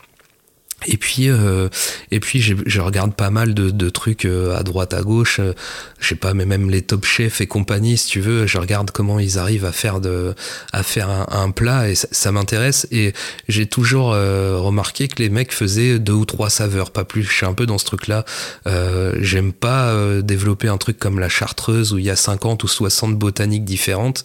[0.86, 1.68] Et puis, euh,
[2.10, 5.38] et puis je regarde pas mal de, de trucs euh, à droite, à gauche.
[5.40, 5.52] euh,
[6.00, 8.90] je sais pas, mais même les top chefs et compagnie, si tu veux, je regarde
[8.90, 10.34] comment ils arrivent à faire de,
[10.72, 12.86] à faire un, un plat et ça, ça m'intéresse.
[12.90, 13.12] Et
[13.48, 17.22] j'ai toujours euh, remarqué que les mecs faisaient deux ou trois saveurs, pas plus.
[17.22, 18.24] Je suis un peu dans ce truc-là.
[18.66, 22.62] Euh, J'aime pas euh, développer un truc comme la chartreuse où il y a 50
[22.64, 24.24] ou 60 botaniques différentes.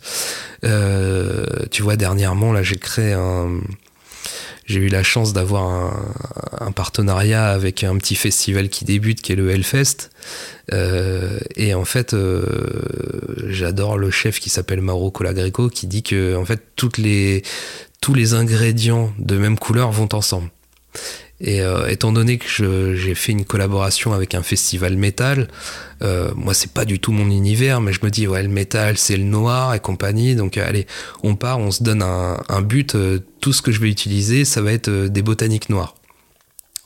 [0.61, 3.59] Tu vois, dernièrement, là, j'ai créé un
[4.65, 5.93] j'ai eu la chance d'avoir
[6.59, 10.11] un, partenariat avec un petit festival qui débute, qui est le Hellfest.
[10.71, 12.45] Euh, et en fait, euh,
[13.47, 19.11] j'adore le chef qui s'appelle Mauro Colagreco, qui dit que en fait tous les ingrédients
[19.17, 20.49] de même couleur vont ensemble.
[21.41, 25.47] Et euh, étant donné que j'ai fait une collaboration avec un festival métal,
[26.03, 28.97] euh, moi c'est pas du tout mon univers, mais je me dis ouais le métal
[28.97, 30.85] c'est le noir et compagnie, donc euh, allez
[31.23, 34.61] on part, on se donne un, but, euh, tout ce que je vais utiliser ça
[34.61, 35.95] va être des botaniques noires.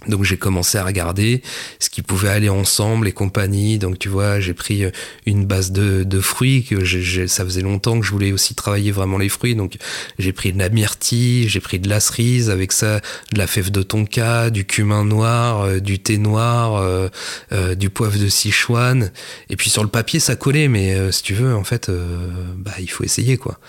[0.07, 1.41] Donc j'ai commencé à regarder
[1.79, 3.77] ce qui pouvait aller ensemble, les compagnies.
[3.77, 4.91] Donc tu vois, j'ai pris euh,
[5.25, 8.91] une base de, de fruits que j'ai, ça faisait longtemps que je voulais aussi travailler
[8.91, 9.55] vraiment les fruits.
[9.55, 9.77] Donc
[10.19, 12.99] j'ai pris de la myrtille, j'ai pris de la cerise, avec ça
[13.31, 18.17] de la fève de tonka, du cumin noir, euh, du thé noir, euh, du poivre
[18.19, 19.11] de Sichuan.
[19.49, 21.89] Et puis sur le papier ça collait, mais si tu veux, en fait,
[22.57, 23.59] bah il faut essayer quoi.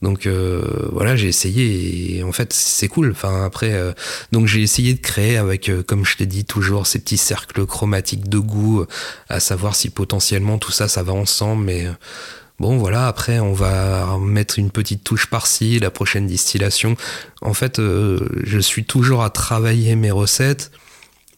[0.00, 3.10] Donc euh, voilà, j'ai essayé et en fait c'est cool.
[3.10, 3.92] Enfin après, euh,
[4.32, 7.66] donc j'ai essayé de créer avec, euh, comme je t'ai dit toujours, ces petits cercles
[7.66, 8.84] chromatiques de goût,
[9.28, 11.64] à savoir si potentiellement tout ça ça va ensemble.
[11.64, 11.86] Mais
[12.60, 16.96] bon voilà, après on va mettre une petite touche par-ci, la prochaine distillation.
[17.42, 20.70] En fait, je suis toujours à travailler mes recettes,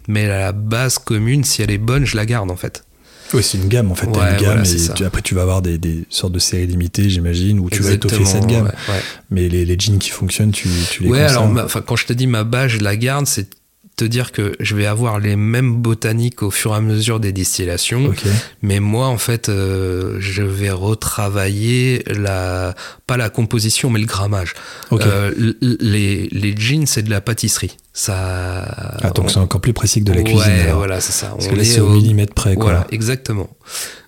[0.07, 2.85] mais la base commune, si elle est bonne, je la garde en fait.
[3.33, 4.07] Oui, c'est une gamme en fait.
[4.07, 7.71] une gamme et après tu vas avoir des, des, sortes de séries limitées, j'imagine, où
[7.71, 8.73] tu vas étoffer cette gamme.
[9.31, 11.49] Mais les, les, jeans qui fonctionnent, tu, tu les Ouais, alors
[11.87, 13.60] quand je te dis ma base, je la garde, c'est
[14.01, 17.33] te dire que je vais avoir les mêmes botaniques au fur et à mesure des
[17.33, 18.15] distillations.
[18.63, 22.75] Mais moi, en fait, euh, je vais retravailler la,
[23.07, 24.55] pas la composition, mais le grammage.
[24.93, 27.77] Euh, les, les jeans, c'est de la pâtisserie.
[27.93, 28.63] Ça.
[29.03, 30.71] Ah, donc c'est encore plus précis que de la cuisine.
[30.73, 31.35] voilà, c'est ça.
[31.37, 32.65] Parce on est, au millimètre près, quoi.
[32.65, 33.51] Voilà, exactement.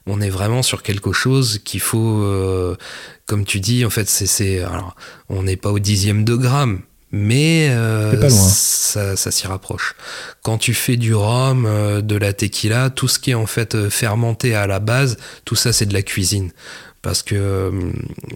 [0.06, 2.76] On est vraiment sur quelque chose qu'il faut, euh,
[3.26, 4.96] comme tu dis, en fait, c'est, alors,
[5.28, 6.80] on n'est pas au dixième de gramme,
[7.12, 9.94] mais euh, ça, ça s'y rapproche.
[10.42, 13.74] Quand tu fais du rhum, euh, de la tequila, tout ce qui est en fait
[13.74, 16.50] euh, fermenté à la base, tout ça c'est de la cuisine.
[17.02, 17.72] Parce que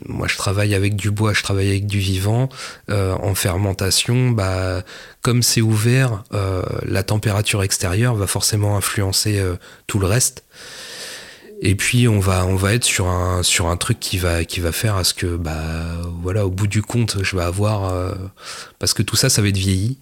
[0.07, 2.49] moi je travaille avec du bois, je travaille avec du vivant.
[2.89, 4.83] en fermentation, bah,
[5.23, 6.25] comme c'est ouvert,
[6.83, 9.41] la température extérieure va forcément influencer
[9.87, 10.43] tout le reste.
[11.63, 14.61] Et puis on va on va être sur un sur un truc qui va qui
[14.61, 15.55] va faire à ce que bah
[16.23, 18.15] voilà au bout du compte je vais avoir euh,
[18.79, 19.97] parce que tout ça ça va être vieilli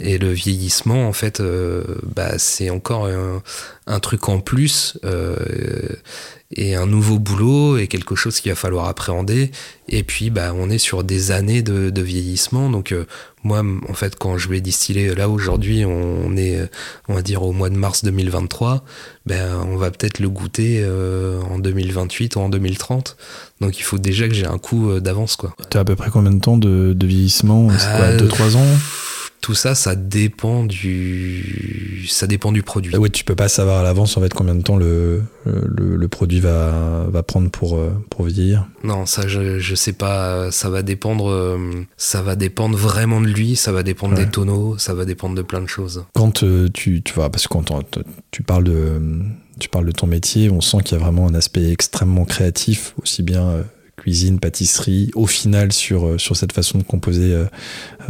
[0.00, 1.84] et le vieillissement en fait euh,
[2.14, 3.42] bah c'est encore un,
[3.86, 5.36] un, truc en plus euh,
[6.50, 9.50] et un nouveau boulot et quelque chose qu'il va falloir appréhender.
[9.90, 12.70] Et puis, bah, on est sur des années de, de vieillissement.
[12.70, 13.04] Donc, euh,
[13.44, 16.58] moi, en fait, quand je vais distiller, là aujourd'hui, on est,
[17.08, 18.82] on va dire, au mois de mars 2023,
[19.26, 20.82] ben, on va peut-être le goûter
[21.50, 23.18] en 2028 ou en 2030.
[23.60, 25.54] Donc, il faut déjà que j'ai un coup d'avance, quoi.
[25.70, 27.68] Tu as à peu près combien de temps de, de vieillissement?
[27.78, 28.78] C'est quoi, 2-3 ans?
[29.40, 32.92] Tout ça, ça dépend du, ça dépend du produit.
[32.94, 35.96] Ah ouais, tu peux pas savoir à l'avance en fait combien de temps le, le,
[35.96, 38.66] le, produit va, va prendre pour, euh, pour vieillir.
[38.82, 40.50] Non, ça je, je sais pas.
[40.50, 41.58] Ça va dépendre, euh,
[41.96, 43.56] ça va dépendre vraiment de lui.
[43.56, 44.76] Ça va dépendre des tonneaux.
[44.78, 46.04] Ça va dépendre de plein de choses.
[46.14, 47.72] Quand euh, tu, tu vois, parce que quand
[48.30, 49.00] tu parles de,
[49.60, 52.94] tu parles de ton métier, on sent qu'il y a vraiment un aspect extrêmement créatif,
[53.02, 53.64] aussi bien
[54.08, 57.44] cuisine, pâtisserie, au final sur, euh, sur cette façon de composer euh,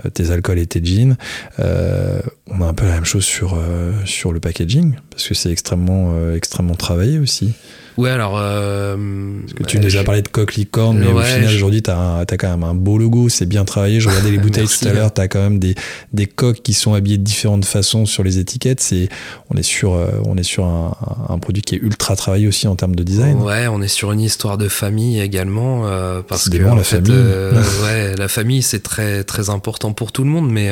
[0.06, 1.16] euh, tes alcools et tes jeans.
[1.58, 3.58] on a un peu la même chose sur,
[4.04, 7.52] sur le packaging, parce que c'est extrêmement, extrêmement travaillé aussi.
[7.98, 8.36] Ouais, alors.
[8.36, 8.96] Euh,
[9.40, 12.24] Parce que tu as déjà parlé de coque licorne, mais au final, aujourd'hui, tu as,
[12.38, 13.98] quand même un beau logo, c'est bien travaillé.
[13.98, 15.74] Je regardais les bouteilles tout à l'heure, tu as quand même des,
[16.12, 18.80] des coques qui sont habillées de différentes façons sur les étiquettes.
[18.80, 19.08] C'est,
[19.50, 20.96] on est sur, euh, on est sur un,
[21.28, 23.42] un, produit qui est ultra travaillé aussi en termes de design.
[23.42, 25.82] Ouais, on est sur une histoire de famille également.
[25.86, 27.12] Euh, parce que, la fait, famille.
[27.12, 30.70] Euh, ouais, la famille, c'est très, très important pour tout le monde, mais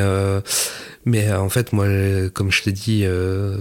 [1.07, 1.87] mais euh, en fait, moi,
[2.33, 3.55] comme je t'ai dit, euh,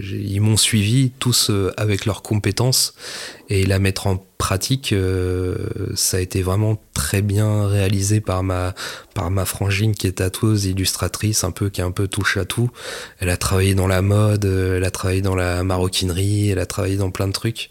[0.00, 2.94] ils m'ont suivi tous euh, avec leurs compétences
[3.48, 4.94] et la mettre en pratique,
[5.94, 8.74] ça a été vraiment très bien réalisé par ma
[9.14, 12.44] par ma frangine qui est tatoueuse, illustratrice, un peu qui est un peu touche à
[12.44, 12.70] tout.
[13.20, 16.96] Elle a travaillé dans la mode, elle a travaillé dans la maroquinerie, elle a travaillé
[16.96, 17.70] dans plein de trucs.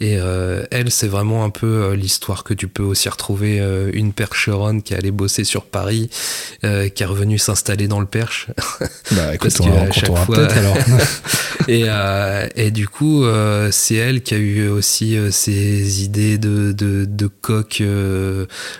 [0.00, 3.90] Et euh, elle, c'est vraiment un peu euh, l'histoire que tu peux aussi retrouver euh,
[3.92, 6.10] une percheronne qui allait bosser sur Paris,
[6.62, 8.48] qui est revenue s'installer dans le Perche.
[9.12, 10.48] Bah écoute, on à chaque fois.
[10.50, 10.76] alors.
[11.68, 11.84] et,
[12.56, 13.24] et du coup,
[13.70, 17.82] c'est elle qui a eu aussi ces idées de, de, de coque.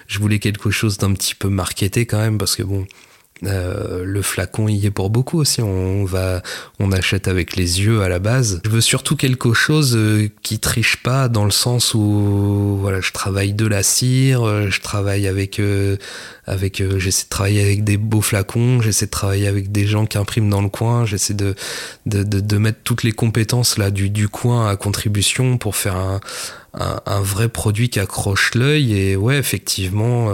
[0.07, 2.87] Je voulais quelque chose d'un petit peu marketé quand même, parce que bon,
[3.43, 5.61] euh, le flacon y est pour beaucoup aussi.
[5.61, 6.43] On va,
[6.79, 8.61] on achète avec les yeux à la base.
[8.65, 13.13] Je veux surtout quelque chose euh, qui triche pas dans le sens où, voilà, je
[13.13, 15.61] travaille de la cire, euh, je travaille avec,
[16.47, 20.17] avec, j'essaie de travailler avec des beaux flacons, j'essaie de travailler avec des gens qui
[20.17, 21.55] impriment dans le coin, j'essaie de,
[22.57, 26.21] mettre toutes les compétences là du coin à contribution pour faire un,
[26.75, 28.99] un, un vrai produit qui accroche l'œil.
[28.99, 30.31] Et ouais, effectivement.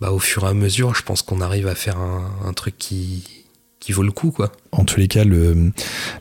[0.00, 3.24] Bah, au fur et à mesure, je pense qu'on arrive à faire un, truc qui,
[3.78, 4.32] qui vaut le coup.
[4.32, 4.50] Quoi.
[4.72, 5.72] En tous les cas, le,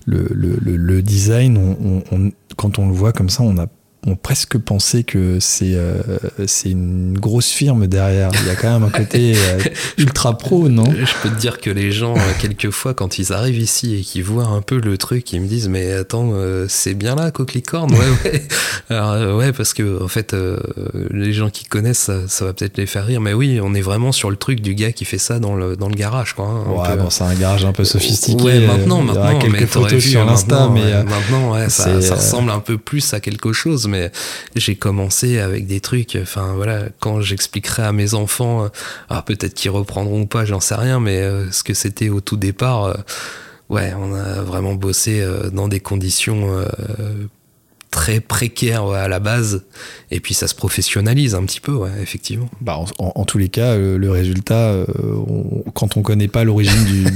[0.06, 3.68] le, le, design, on, quand on le voit comme ça, on a
[4.06, 6.02] ont presque pensé que c'est euh,
[6.46, 8.32] c'est une grosse firme derrière.
[8.42, 9.60] Il y a quand même un côté euh,
[9.98, 10.84] ultra pro, non?
[10.86, 14.24] Je peux te dire que les gens, euh, quelquefois, quand ils arrivent ici et qu'ils
[14.24, 16.34] voient un peu le truc, ils me disent Mais attends,
[16.68, 17.94] c'est bien là, Coquelicorne?
[17.94, 18.44] Ouais, ouais.
[18.90, 20.36] Alors, ouais, parce que, en fait,
[21.12, 23.22] les gens qui connaissent, ça, va peut-être les faire rire.
[23.22, 25.76] Mais oui, on est vraiment sur le truc du gars qui fait ça dans le,
[25.76, 26.46] dans le garage, quoi.
[26.46, 26.72] Hein.
[26.72, 28.44] ouais, bon, c'est un garage un peu sophistiqué.
[28.44, 29.40] Ouais, maintenant, maintenant.
[29.40, 31.04] Il y quelques photos sur l'Insta, mais.
[31.04, 33.88] maintenant, ouais, ça, ça ressemble un peu plus à quelque chose
[34.56, 36.18] j'ai commencé avec des trucs.
[36.22, 38.70] Enfin voilà, quand j'expliquerai à mes enfants,
[39.12, 42.22] euh, peut-être qu'ils reprendront ou pas, j'en sais rien, mais euh, ce que c'était au
[42.22, 42.94] tout départ, euh,
[43.70, 46.66] ouais, on a vraiment bossé dans des conditions
[47.94, 49.66] très précaire à la base,
[50.10, 52.50] et puis ça se professionnalise un petit peu, effectivement.
[52.60, 54.86] Bah, en, tous les cas, le, résultat, euh,
[55.76, 57.14] quand on connaît pas l'origine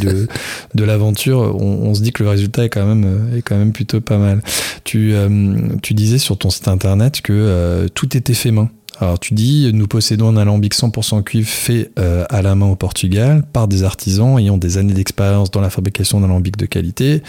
[0.76, 4.02] de, l'aventure, on, se dit que le résultat est quand même, est quand même plutôt
[4.02, 4.44] pas mal.
[4.84, 8.70] Tu, euh, tu disais sur ton site internet que euh, tout était fait main.
[9.00, 13.44] Alors tu dis, nous possédons un alambic 100% cuivre fait à la main au Portugal
[13.54, 17.22] par des artisans ayant des années d'expérience dans la fabrication d'alambics de qualité.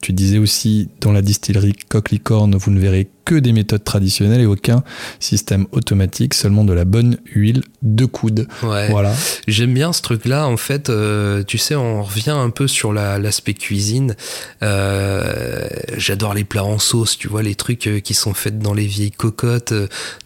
[0.00, 4.46] Tu disais aussi, dans la distillerie Coq-Licorne, vous ne verrez que des méthodes traditionnelles et
[4.46, 4.82] aucun
[5.20, 8.46] système automatique, seulement de la bonne huile de coude.
[8.60, 9.12] Voilà.
[9.48, 10.46] J'aime bien ce truc-là.
[10.46, 14.16] En fait, euh, tu sais, on revient un peu sur l'aspect cuisine.
[14.62, 15.66] Euh,
[15.96, 18.86] j'adore les plats en sauce, tu vois, les trucs euh, qui sont faits dans les
[18.86, 19.74] vieilles cocottes.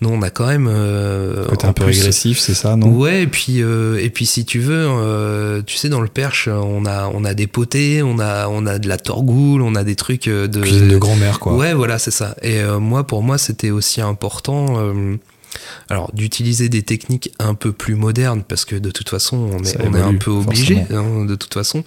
[0.00, 0.70] Nous, on a quand même.
[1.48, 2.88] Côté un peu régressif, c'est ça, non?
[2.88, 7.10] Ouais, et puis, et puis si tu veux, tu sais, dans le perche, on a,
[7.12, 9.26] on a des potés, on a, on a de la torgoule
[9.62, 11.54] on a des trucs de cuisine de grand-mère quoi.
[11.54, 12.36] Ouais, voilà, c'est ça.
[12.42, 14.78] Et moi, pour moi, c'était aussi important.
[14.78, 15.16] Euh,
[15.88, 19.80] alors d'utiliser des techniques un peu plus modernes parce que de toute façon on est,
[19.80, 21.82] on est un peu obligé hein, de toute façon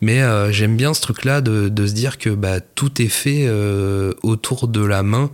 [0.00, 3.48] mais j'aime bien ce truc là de, de, se dire que bah, tout est fait
[4.24, 5.30] autour de la main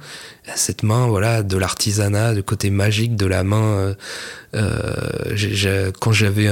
[0.55, 3.97] cette main voilà de l'artisanat du côté magique de la main
[4.53, 6.51] quand j'avais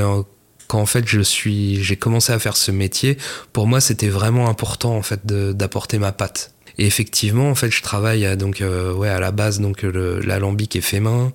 [0.66, 3.16] quand en fait je suis, j'ai commencé à faire ce métier,
[3.52, 6.52] pour moi c'était vraiment important en fait d'apporter ma patte.
[6.78, 10.76] Et effectivement, en fait, je travaille à, donc euh, ouais à la base donc l'alambic
[10.76, 11.32] est fait main.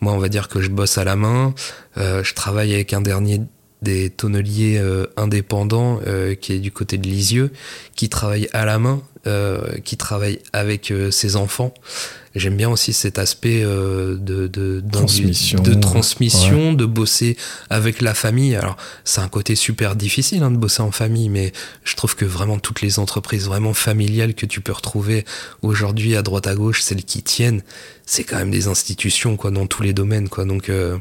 [0.00, 1.54] Moi, on va dire que je bosse à la main.
[1.98, 3.40] Euh, je travaille avec un dernier
[3.82, 6.00] des tonneliers euh, indépendants
[6.40, 7.50] qui est du côté de Lisieux,
[7.96, 9.02] qui travaille à la main,
[9.84, 11.74] qui travaille avec ses enfants.
[12.36, 17.36] J'aime bien aussi cet aspect euh, de, de, transmission, de, transmission de bosser
[17.70, 18.54] avec la famille.
[18.54, 21.52] Alors, c'est un côté super difficile hein, de bosser en famille, mais
[21.82, 25.24] je trouve que vraiment toutes les entreprises vraiment familiales que tu peux retrouver
[25.62, 27.62] aujourd'hui à droite à gauche, celles qui tiennent,
[28.06, 30.44] c'est quand même des institutions quoi dans tous les domaines quoi.
[30.44, 30.98] Donc euh,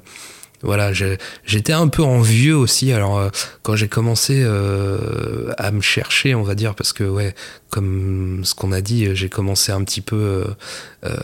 [0.61, 0.91] voilà,
[1.45, 2.91] j'étais un peu envieux aussi.
[2.91, 3.29] Alors, euh,
[3.63, 7.33] quand j'ai commencé euh, à me chercher, on va dire, parce que, ouais,
[7.69, 10.45] comme ce qu'on a dit, j'ai commencé un petit peu.
[11.05, 11.17] Euh,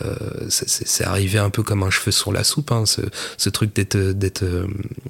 [0.48, 3.00] c'est arrivé un peu comme un cheveu sur la soupe, hein, ce,
[3.36, 3.96] ce, truc d'être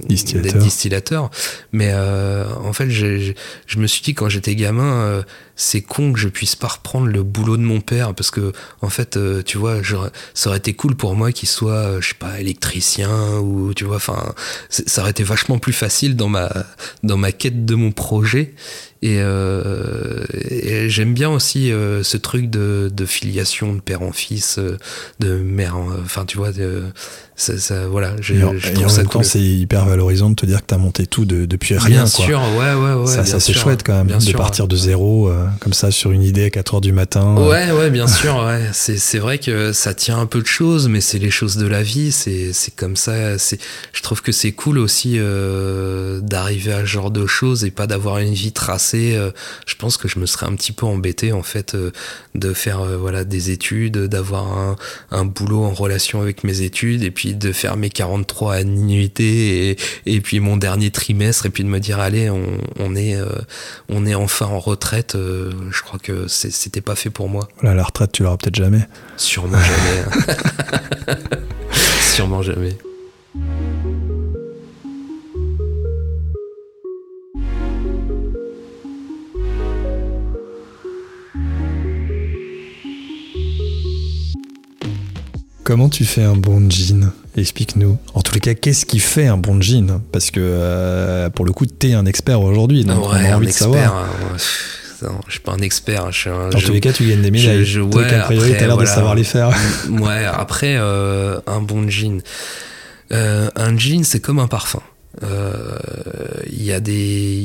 [0.07, 0.63] distillateur.
[0.63, 1.31] distillateur.
[1.73, 5.23] Mais en fait, je me suis dit, quand j'étais gamin,
[5.57, 8.91] c'est con que je puisse pas reprendre le boulot de mon père parce que en
[8.91, 9.81] fait euh, tu vois
[10.35, 13.85] ça aurait été cool pour moi qu'il soit euh, je sais pas électricien ou tu
[13.85, 14.35] vois enfin
[14.69, 16.53] ça aurait été vachement plus facile dans ma
[17.03, 18.55] dans ma quête de mon projet
[19.07, 20.25] et, euh,
[20.89, 24.59] j'aime bien aussi ce truc de, de, filiation de père en fils
[25.21, 26.85] de mère enfin tu vois de,
[27.39, 30.75] ça, ça, voilà, et en, même temps, c'est hyper valorisant de te dire que tu
[30.75, 32.05] as monté tout depuis rien.
[32.05, 33.07] Bien sûr, ouais, ouais, ouais.
[33.07, 36.23] Ça, ça c'est chouette quand même, de partir de zéro, euh, comme ça, sur une
[36.23, 37.37] idée à 4 heures du matin.
[37.37, 37.47] Euh.
[37.51, 38.71] Ouais, ouais, bien sûr, ouais.
[38.73, 41.83] C'est vrai que ça tient un peu de choses, mais c'est les choses de la
[41.83, 43.37] vie, c'est comme ça.
[43.37, 47.87] Je trouve que c'est cool aussi euh, d'arriver à ce genre de choses et pas
[47.87, 49.15] d'avoir une vie tracée.
[49.15, 49.31] Euh.
[49.67, 51.77] je pense que je me serais un petit peu embêté, en fait,
[52.35, 54.77] de faire voilà, des études, d'avoir un,
[55.11, 59.77] un boulot en relation avec mes études, et puis de faire mes 43 annuités et,
[60.07, 63.29] et puis mon dernier trimestre et puis de me dire allez on, on est euh,
[63.89, 67.49] on est enfin en retraite euh, je crois que c'était pas fait pour moi.
[67.61, 68.87] Voilà la retraite tu l'auras peut-être jamais.
[69.17, 70.05] Sûrement jamais
[71.09, 71.17] hein.
[72.15, 72.77] sûrement jamais
[85.67, 87.11] Comment tu fais un bon jean?
[87.37, 87.99] Explique-nous.
[88.15, 90.01] En tous les cas, qu'est-ce qui fait un bon jean?
[90.13, 93.49] Parce que euh, pour le coup, tu es un expert aujourd'hui, donc on a envie
[93.49, 93.97] de savoir.
[93.97, 94.07] Hein,
[95.03, 96.05] non, je suis pas un expert.
[96.05, 97.65] Hein, je en tous les cas, tu gagnes des médailles.
[97.65, 99.51] Je, ouais, a priori, t'as l'air de savoir les faire.
[99.91, 102.23] ouais, après, euh, un bon jean.
[103.11, 104.83] Euh, un jean, c'est comme un parfum.
[105.23, 107.45] Il y a des,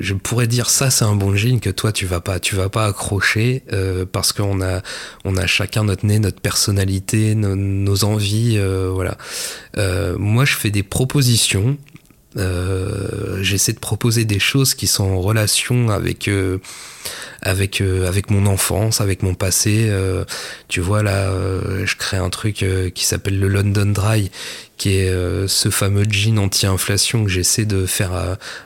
[0.00, 2.68] je pourrais dire ça c'est un bon jean que toi tu vas pas, tu vas
[2.68, 3.64] pas accrocher
[4.12, 4.82] parce qu'on a,
[5.24, 8.58] on a chacun notre nez, notre personnalité, nos envies,
[8.92, 9.16] voilà.
[10.18, 11.76] moi je fais des propositions
[12.36, 16.58] euh, j'essaie de proposer des choses qui sont en relation avec euh,
[17.42, 19.90] avec euh, avec mon enfance, avec mon passé.
[20.68, 21.30] tu vois là,
[21.84, 22.64] je crée un truc
[22.94, 24.30] qui s'appelle le London Dry,
[24.76, 25.12] qui est
[25.48, 28.12] ce fameux jean anti-inflation que j'essaie de faire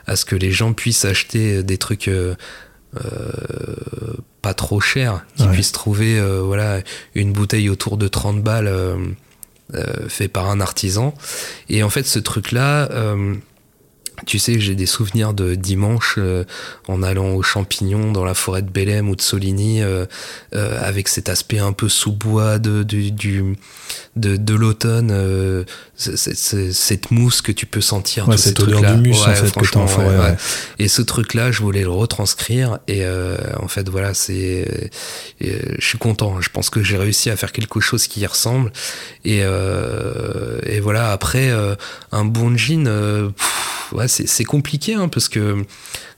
[0.05, 2.09] à, ce que les gens puissent acheter des trucs.
[4.41, 6.81] pas trop chers, qu'ils puissent trouver voilà
[7.15, 8.71] une bouteille autour de 30 balles
[10.07, 11.13] fait par un artisan.
[11.69, 12.89] Et en fait, ce truc-là,
[14.25, 16.43] tu sais, j'ai des souvenirs de dimanche euh,
[16.87, 20.05] en allant aux champignons dans la forêt de Bélem ou de Soligny, euh,
[20.55, 23.55] euh, avec cet aspect un peu sous-bois de, du,
[24.15, 25.65] de, de l'automne,
[25.95, 28.27] cette mousse que tu peux sentir.
[28.27, 30.37] Ouais, cette odeur d'humus en fait que t'as en forêt.
[30.79, 32.79] Et ce truc-là, je voulais le retranscrire.
[32.87, 33.03] Et
[33.57, 34.91] en fait, voilà, c'est,
[35.39, 36.41] je suis content.
[36.41, 38.71] Je pense que j'ai réussi à faire quelque chose qui y ressemble.
[39.25, 41.11] Et, et voilà.
[41.11, 41.51] Après,
[42.11, 42.87] un bon jean.
[43.97, 45.65] Ouais, c'est compliqué hein, parce que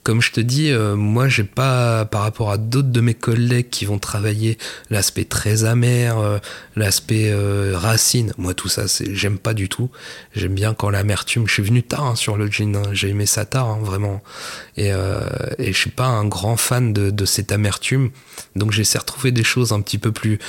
[0.09, 3.69] comme je te dis, euh, moi, j'ai pas, par rapport à d'autres de mes collègues
[3.69, 4.57] qui vont travailler
[4.89, 6.39] l'aspect très amer, euh,
[6.75, 8.33] l'aspect euh, racine.
[8.39, 9.91] Moi, tout ça, j'aime pas du tout.
[10.35, 11.47] J'aime bien quand l'amertume.
[11.47, 12.75] Je suis venu tard hein, sur le jean.
[12.75, 12.89] Hein.
[12.91, 14.23] J'ai aimé ça tard, hein, vraiment.
[14.77, 18.09] Et, et je suis pas un grand fan de, de cette amertume.
[18.55, 20.39] Donc, j'essaie de retrouver des choses un petit peu plus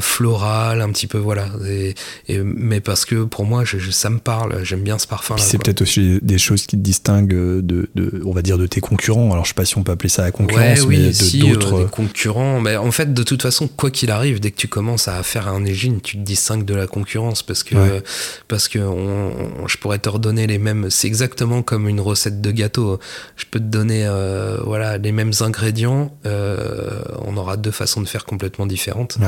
[0.00, 1.46] florales, un petit peu voilà.
[1.66, 1.94] Et,
[2.28, 4.64] mais parce que pour moi, je, ça me parle.
[4.64, 5.40] J'aime bien ce parfum-là.
[5.40, 8.80] C'est peut-être aussi des choses qui te distinguent de, de, on va dire, de tes
[8.98, 9.32] concurrents.
[9.32, 11.82] Alors je sais pas si on peut appeler ça la concurrence, mais de d'autres.
[11.82, 12.60] Euh, concurrents.
[12.60, 15.48] Mais en fait, de toute façon, quoi qu'il arrive, dès que tu commences à faire
[15.48, 18.02] un égine, tu te distingues de la concurrence parce que
[18.48, 20.90] parce que je pourrais te redonner les mêmes.
[20.90, 22.98] C'est exactement comme une recette de gâteau.
[23.36, 26.16] Je peux te donner euh, voilà les mêmes ingrédients.
[26.26, 29.18] Euh, on aura deux façons de faire complètement différentes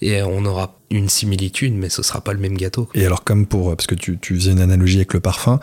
[0.00, 2.88] et on aura une similitude, mais ce sera pas le même gâteau.
[2.94, 5.58] Et alors comme pour parce que tu, tu faisais une analogie avec le parfum,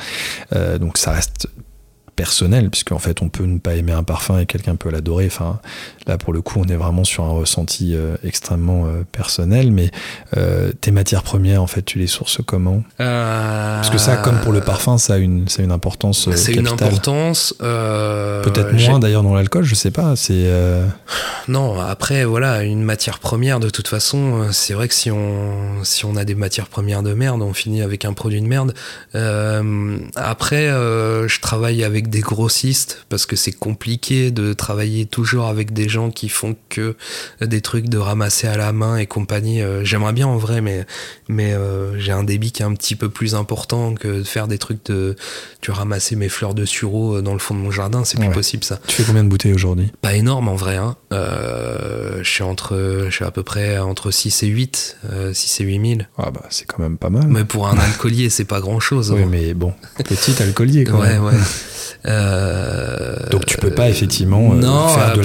[0.80, 1.48] donc ça reste
[2.16, 5.26] personnel, puisqu'en fait on peut ne pas aimer un parfum et quelqu'un peut l'adorer.
[5.28, 5.60] Enfin,
[6.08, 9.72] là pour le coup on est vraiment sur un ressenti euh, extrêmement euh, personnel.
[9.72, 9.92] Mais
[10.38, 12.84] euh, tes matières premières, en fait, tu les sources comment?
[12.98, 16.30] Parce que ça, comme pour le parfum, ça a une, ça a une importance.
[16.36, 17.54] c'est une importance.
[17.60, 20.16] Peut-être moins d'ailleurs dans l'alcool, je sais pas.
[20.16, 20.50] C'est
[21.48, 21.80] non.
[21.80, 26.16] Après voilà, une matière première de toute façon, c'est vrai que si on si on
[26.16, 28.74] a des matières premières de merde, on finit avec un produit de merde.
[30.16, 35.90] après, je travaille avec des grossistes parce que c'est compliqué de travailler toujours avec des
[35.94, 36.96] gens qui font que
[37.42, 39.62] des trucs de ramasser à la main et compagnie.
[39.62, 40.86] Euh, j'aimerais bien en vrai, mais,
[41.30, 44.48] mais euh, j'ai un débit qui est un petit peu plus important que de faire
[44.48, 45.16] des trucs de
[45.62, 48.64] tu ramasser mes fleurs de sureau dans le fond de mon jardin, c'est plus possible
[48.64, 48.80] ça.
[48.88, 49.92] Tu fais combien de bouteilles aujourd'hui?
[50.02, 50.76] Pas énorme en vrai.
[50.76, 50.98] Hein.
[51.14, 54.98] Euh, je suis entre, je suis à peu près entre 6 et 8,
[55.34, 56.02] 6 et 8 000.
[56.18, 57.28] Ah bah c'est quand même pas mal.
[57.28, 59.12] Mais pour un alcoolier, c'est pas grand chose.
[59.12, 59.28] Oui, hein.
[59.30, 59.74] mais bon,
[60.04, 61.24] petit alcoolier quand ouais, même.
[61.24, 61.34] Ouais.
[62.06, 65.22] Euh, Donc tu peux pas effectivement euh, faire de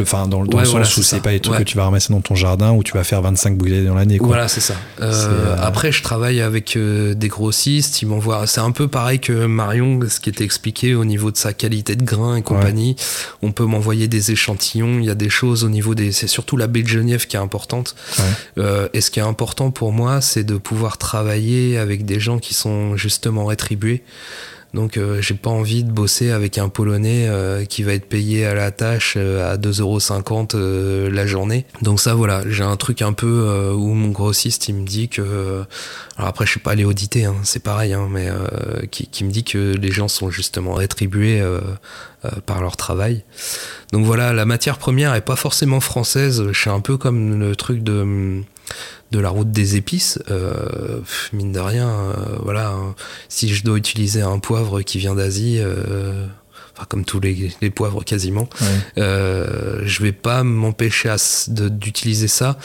[0.00, 2.34] enfin dans, le sens où c'est pas des trucs que tu vas ramasser dans ton
[2.34, 4.18] jardin où tu vas faire 25 bouteilles dans l'année.
[4.20, 4.74] Voilà, c'est ça.
[5.00, 8.46] Euh, après, je travaille avec des grossistes, ils m'envoient.
[8.46, 11.96] C'est un peu pareil que Marion, ce qui était expliqué au niveau de sa qualité
[11.96, 12.96] de grain et compagnie.
[13.42, 14.98] On peut m'envoyer des échantillons.
[14.98, 16.12] Il y a des choses au niveau des.
[16.12, 17.94] C'est surtout la baie de Genève qui est importante.
[18.56, 22.54] et ce qui est important pour moi, c'est de pouvoir travailler avec des gens qui
[22.54, 24.02] sont justement rétribués.
[24.72, 28.46] Donc euh, j'ai pas envie de bosser avec un Polonais euh, qui va être payé
[28.46, 30.56] à la tâche euh, à 2,50€
[31.08, 31.66] la journée.
[31.82, 35.64] Donc ça voilà, j'ai un truc un peu où mon grossiste il me dit que...
[36.16, 38.28] alors après je suis pas allé auditer, hein, c'est pareil, hein, mais
[38.90, 41.42] qui, qui, me dit que les gens sont justement rétribués
[42.46, 43.24] par leur travail.
[43.92, 47.56] Donc voilà, la matière première est pas forcément française, je suis un peu comme le
[47.56, 48.42] truc de
[49.10, 51.00] de la route des épices, euh,
[51.32, 52.94] mine de rien, euh, voilà, hein.
[53.28, 56.26] si je dois utiliser un poivre qui vient d'Asie, euh,
[56.74, 58.48] enfin comme tous les, poivres quasiment,
[58.96, 61.14] je vais pas m'empêcher
[61.48, 62.58] d'utiliser ça.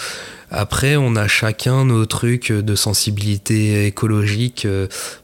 [0.52, 4.68] Après, on a chacun nos trucs de sensibilité écologique.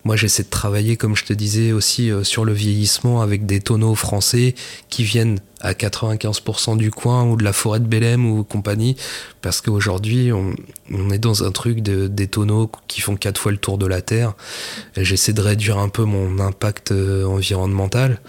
[0.04, 3.96] Moi, j'essaie de travailler, comme je te disais, aussi sur le vieillissement avec des tonneaux
[3.96, 4.56] français
[4.90, 8.96] qui viennent à 95% du coin ou de la forêt de Bélem ou compagnie,
[9.42, 10.56] parce qu'aujourd'hui on,
[11.12, 14.02] est dans un truc de, des tonneaux qui font quatre fois le tour de la
[14.02, 14.34] Terre.
[14.98, 18.20] J'essaie de réduire un peu mon impact euh, environnemental.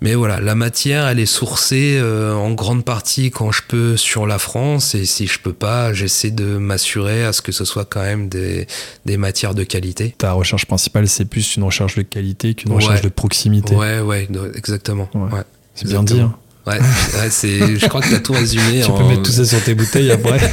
[0.00, 4.26] Mais voilà, la matière, elle est sourcée euh, en grande partie quand je peux sur
[4.26, 7.84] la France, et si je peux pas, j'essaie de m'assurer à ce que ce soit
[7.84, 8.68] quand même des,
[9.06, 10.14] des matières de qualité.
[10.16, 13.74] Ta recherche principale, c'est plus une recherche de qualité qu'une recherche de proximité.
[13.74, 15.08] Ouais, ouais, exactement.
[15.14, 15.42] Ouais.
[15.74, 16.20] C'est bien dit.
[16.20, 16.34] Hein.
[16.66, 16.78] Ouais,
[17.30, 18.82] c'est, je crois que tu as tout résumé.
[18.84, 20.38] tu peux mettre tout ça sur tes bouteilles après.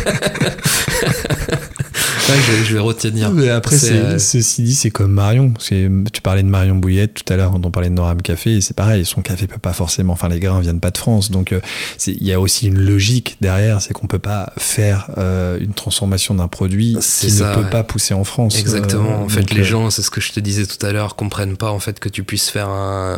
[2.33, 3.31] je, vais retenir.
[3.31, 5.53] Mais après, euh, ceci dit, c'est comme Marion.
[5.59, 8.75] Tu parlais de Marion Bouillette tout à l'heure, on parlait de Noram Café, et c'est
[8.75, 11.31] pareil, son café peut pas forcément, enfin, les grains viennent pas de France.
[11.31, 11.59] Donc, euh,
[12.07, 16.35] il y a aussi une logique derrière, c'est qu'on peut pas faire euh, une transformation
[16.35, 18.57] d'un produit qui ne peut pas pousser en France.
[18.59, 19.21] Exactement.
[19.21, 21.71] en fait, les gens, c'est ce que je te disais tout à l'heure, comprennent pas
[21.71, 23.17] en fait que tu puisses faire un,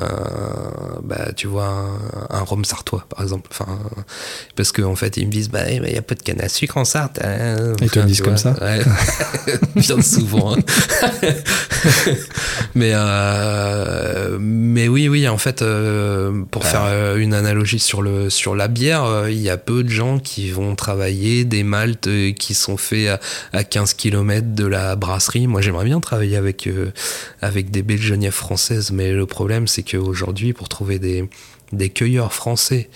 [1.04, 1.86] bah, tu vois,
[2.30, 3.50] un, rhum sartois, par exemple.
[3.52, 3.80] Enfin,
[4.56, 6.50] parce qu'en en fait, ils me disent, bah, il y a pas de canne à
[6.50, 7.20] sucre en Sarthe.
[7.24, 7.74] Hein.
[7.82, 8.56] Ils te le disent comme ça.
[9.76, 10.56] bien souvent.
[10.56, 10.60] Hein.
[12.76, 18.30] mais euh, mais oui oui en fait euh, pour faire euh, une analogie sur le
[18.30, 22.54] sur la bière, il y a peu de gens qui vont travailler des maltes qui
[22.54, 23.20] sont faits
[23.54, 25.48] à, 15 km de la brasserie.
[25.48, 26.70] Moi j'aimerais bien travailler avec
[27.42, 31.30] avec des belles françaises, mais le problème c'est qu'aujourd'hui pour trouver des
[31.74, 32.90] des cueilleurs français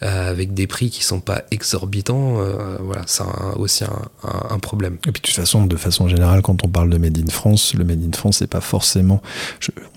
[0.00, 3.24] avec des prix qui sont pas exorbitants, euh, voilà, c'est
[3.56, 4.94] aussi un, problème.
[5.06, 7.74] Et puis de toute façon, de façon générale, quand on parle de Made in France,
[7.74, 9.22] le Made in France, c'est pas forcément.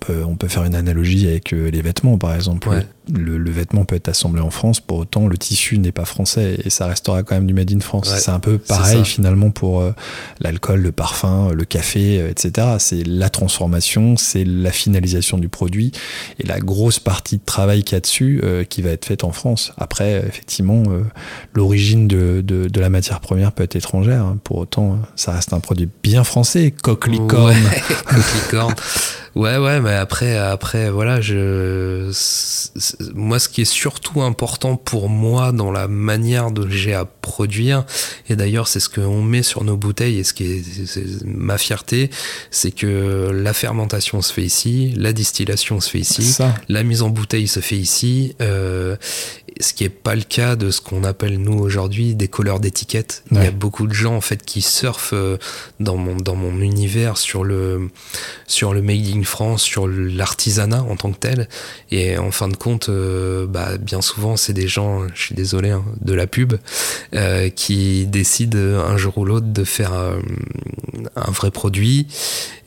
[0.10, 2.70] on, peut, faire une analogie avec euh, les vêtements, par exemple.
[3.12, 6.70] Le, vêtement peut être assemblé en France, pour autant le tissu n'est pas français et
[6.70, 8.14] ça restera quand même du Made in France.
[8.16, 9.84] c'est un peu pareil finalement pour
[10.40, 12.76] l'alcool, le parfum, le café, etc.
[12.78, 15.92] C'est la transformation, c'est la finalisation du produit
[16.40, 19.32] et la grosse partie de travail qu'il y a dessus qui va être faite en
[19.32, 19.74] France.
[19.92, 21.02] Après, effectivement, euh,
[21.56, 24.24] l'origine de, de, la matière première peut être étrangère.
[24.24, 24.38] Hein.
[24.44, 26.72] Pour autant, ça reste un produit bien français.
[26.80, 27.56] Coquelicorne.
[27.56, 28.62] Ouais,
[29.36, 32.12] Ouais, ouais, mais après, après, voilà, je,
[33.14, 37.86] moi, ce qui est surtout important pour moi dans la manière dont j'ai à produire,
[38.28, 42.10] et d'ailleurs, c'est ce qu'on met sur nos bouteilles, et ce qui est, ma fierté,
[42.50, 46.38] c'est que la fermentation se fait ici, la distillation se fait ici,
[46.68, 48.96] la mise en bouteille se fait ici, euh,
[49.60, 53.24] ce qui est pas le cas de ce qu'on appelle nous aujourd'hui des couleurs d'étiquettes.
[53.32, 55.38] Il y a beaucoup de gens en fait qui surfent euh,
[55.82, 57.90] dans mon dans mon univers sur le
[58.48, 61.50] sur le made in France, sur l'artisanat en tant que tel.
[61.92, 65.72] Et en fin de compte, euh, bah, bien souvent c'est des gens, je suis désolé,
[65.72, 66.54] hein, de la pub,
[67.14, 72.08] euh, qui décident un jour ou l'autre de faire un vrai produit.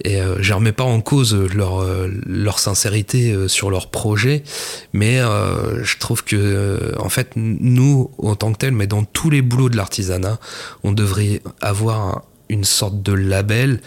[0.05, 1.85] Et je remets pas en cause leur
[2.27, 4.43] leur sincérité sur leur projet,
[4.93, 9.43] mais je trouve que en fait, nous, en tant que tel, mais dans tous les
[9.43, 10.39] boulots de l'artisanat,
[10.85, 13.81] on devrait avoir une sorte de label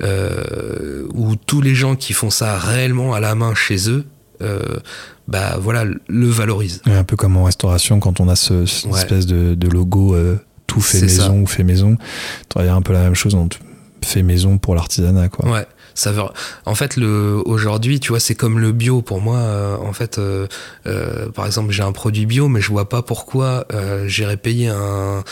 [0.00, 4.04] euh, où tous les gens qui font ça réellement à la main chez eux,
[4.42, 4.60] euh,
[5.28, 6.82] bah voilà, le valorisent.
[6.86, 10.16] un peu comme en restauration, quand on a ce, cette espèce de, logo
[10.66, 11.96] tout fait maison ou fait maison,
[12.48, 13.48] tu un peu la même chose, on
[14.02, 15.50] fait maison pour l'artisanat, quoi.
[15.50, 15.66] Ouais.
[16.64, 19.38] En fait, le aujourd'hui, tu vois, c'est comme le bio pour moi.
[19.38, 20.46] Euh, en fait, euh,
[20.86, 23.66] euh, par exemple, j'ai un produit bio, mais je vois pas pourquoi
[24.06, 25.24] j'irais payer un,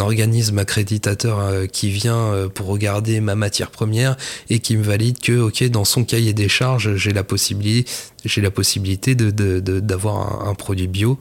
[0.00, 4.16] organisme accréditateur qui vient pour regarder ma matière première
[4.48, 7.90] et qui me valide que, ok, dans son cahier des charges, j'ai la possibilité,
[8.24, 9.30] j'ai la possibilité de
[9.80, 11.18] d'avoir un, produit bio.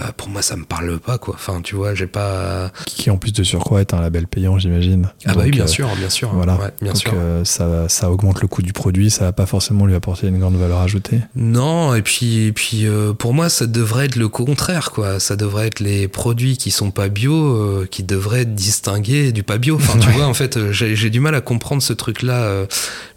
[0.00, 1.34] Euh, pour moi ça me parle pas quoi.
[1.34, 2.70] Enfin tu vois j'ai pas.
[2.86, 5.10] Qui en plus de surcroît est un label payant j'imagine.
[5.26, 6.30] Ah bah oui bien euh, sûr bien sûr.
[6.32, 6.58] Voilà.
[6.80, 7.12] bien sûr.
[7.14, 10.38] Euh, ça, ça augmente le coût du produit, ça va pas forcément lui apporter une
[10.38, 11.20] grande valeur ajoutée.
[11.34, 12.86] Non et puis et puis
[13.18, 15.20] pour moi ça devrait être le contraire quoi.
[15.20, 19.58] Ça devrait être les produits qui sont pas bio qui devraient être distingués du pas
[19.58, 19.76] bio.
[19.76, 22.66] Enfin tu vois en fait j'ai du mal à comprendre ce truc là.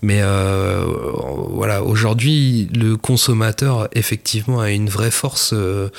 [0.02, 5.90] mais voilà aujourd'hui le consommateur effectivement a une vraie force euh,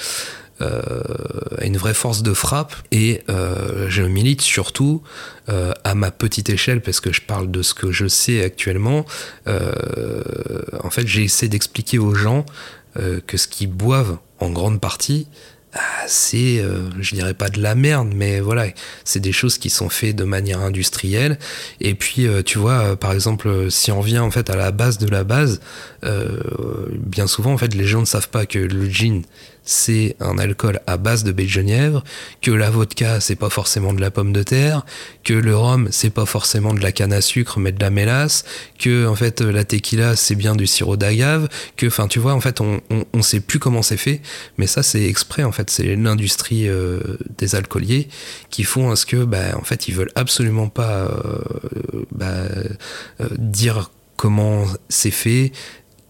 [0.61, 5.03] une vraie force de frappe et euh, je milite surtout
[5.49, 9.05] euh, à ma petite échelle parce que je parle de ce que je sais actuellement.
[9.47, 12.45] en fait, j'ai essayé d'expliquer aux gens
[13.27, 15.27] que ce qu'ils boivent en grande partie,
[15.73, 16.63] ah, c'est,
[17.01, 18.67] je dirais pas de la merde, mais voilà,
[19.03, 21.37] c'est des choses qui sont faites de manière industrielle.
[21.81, 25.09] Et puis, tu vois, par exemple, si on vient en fait à la base de
[25.09, 25.61] la base,
[26.93, 29.23] bien souvent, en fait, les gens ne savent pas que le gin,
[29.65, 32.05] c'est un alcool à base de baie de genièvre,
[32.43, 34.85] que la vodka c'est pas forcément de la pomme de terre,
[35.23, 38.45] que le rhum c'est pas forcément de la canne à sucre mais de la mélasse,
[38.79, 42.41] que en fait la tequila c'est bien du sirop d'agave, que enfin tu vois en
[42.41, 44.21] fait on, sait plus comment c'est fait,
[44.59, 47.01] mais ça c'est exprès en fait c'est l'industrie euh,
[47.39, 48.09] des alcooliers
[48.51, 51.39] qui font à ce que bah, en fait ils veulent absolument pas euh,
[52.13, 52.27] bah,
[53.21, 55.53] euh, dire comment c'est fait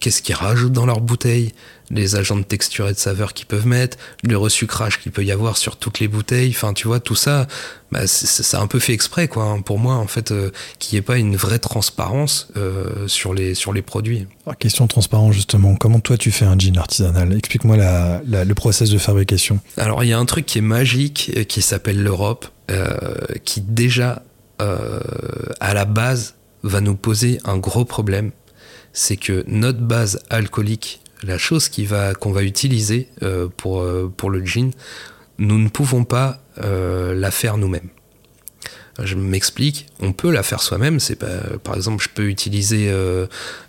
[0.04, 1.54] qu'est-ce qu'ils rajoutent dans leur bouteille,
[1.88, 5.32] les agents de texture et de saveur qu'ils peuvent mettre, le resucrage qu'il peut y
[5.32, 6.50] avoir sur toutes les bouteilles.
[6.50, 7.46] Enfin, tu vois, tout ça,
[7.90, 9.44] bah, c'est un peu fait exprès, quoi.
[9.44, 13.32] Hein, pour moi, en fait, euh, qu'il n'y ait pas une vraie transparence euh, sur,
[13.32, 14.26] les, sur les produits.
[14.58, 15.74] question transparence, justement.
[15.74, 17.32] Comment toi, tu fais un gin artisanal?
[17.32, 19.58] Explique-moi la, le process de fabrication.
[19.78, 22.46] Alors, il y a un truc qui est magique, euh, qui s'appelle l'Europe,
[23.44, 24.22] qui déjà,
[24.58, 28.32] à la base, va nous poser un gros problème.
[28.94, 31.70] C'est que notre base alcoolique la chose
[32.20, 34.70] qu'on va utiliser euh, pour, euh, pour le gin,
[35.38, 37.88] nous ne pouvons pas euh, la faire nous-mêmes.
[39.02, 40.98] Je m'explique, on peut la faire soi-même.
[41.64, 42.94] Par exemple, je peux utiliser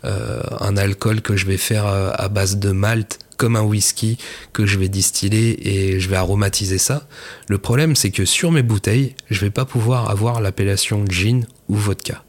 [0.04, 4.20] un alcool que je vais faire à base de malt, comme un whisky
[4.54, 7.08] que je vais distiller et je vais aromatiser ça.
[7.48, 11.76] Le problème, c'est que sur mes bouteilles, je vais pas pouvoir avoir l'appellation gin ou
[11.76, 12.25] vodka.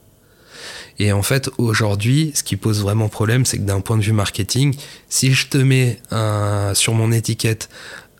[0.99, 4.13] Et en fait, aujourd'hui, ce qui pose vraiment problème, c'est que d'un point de vue
[4.13, 4.75] marketing,
[5.09, 7.69] si je te mets un, sur mon étiquette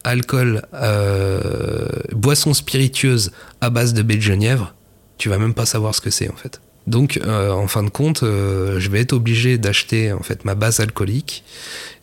[0.05, 4.75] alcool, euh, boisson spiritueuse à base de baie de genièvre,
[5.19, 6.61] tu vas même pas savoir ce que c'est en fait.
[6.87, 10.55] Donc, euh, en fin de compte, euh, je vais être obligé d'acheter en fait ma
[10.55, 11.43] base alcoolique.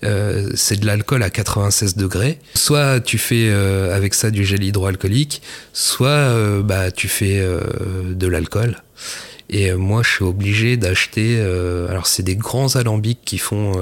[0.02, 2.40] c'est de l'alcool à 96 degrés.
[2.56, 8.84] Soit tu fais avec ça du gel hydroalcoolique, soit bah tu fais de l'alcool.
[9.54, 11.38] Et euh, moi, je suis obligé d'acheter.
[11.38, 13.74] Euh, alors, c'est des grands alambics qui font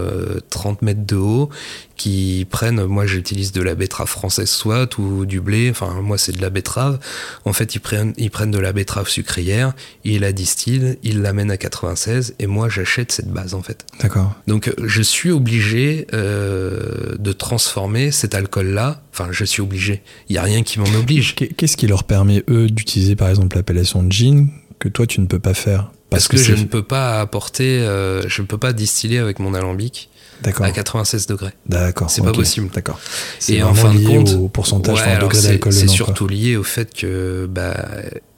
[0.49, 1.49] 30 euh, mètres de haut,
[1.95, 2.83] qui prennent.
[2.83, 5.69] Moi, j'utilise de la betterave française soit ou du blé.
[5.71, 6.99] Enfin, moi, c'est de la betterave.
[7.45, 11.51] En fait, ils prennent, ils prennent de la betterave sucrière, ils la distillent, ils l'amènent
[11.51, 13.85] à 96, et moi, j'achète cette base, en fait.
[14.01, 14.33] D'accord.
[14.47, 19.01] Donc, je suis obligé de transformer cet alcool-là.
[19.13, 20.01] Enfin, je suis obligé.
[20.27, 21.35] Il y a rien qui m'en oblige.
[21.35, 24.49] Qu'est-ce qui leur permet eux d'utiliser, par exemple, l'appellation gin
[24.81, 28.27] que toi tu ne peux pas faire Parce, que, je ne peux pas apporter, euh,
[28.27, 30.09] je ne peux pas distiller avec mon alambic
[30.43, 31.51] à 96 degrés.
[31.67, 32.09] D'accord.
[32.09, 32.69] C'est pas possible.
[32.73, 32.99] D'accord.
[33.47, 37.47] Et en fin de compte, au pourcentage, degré d'alcool C'est surtout lié au fait que
[37.49, 37.75] bah,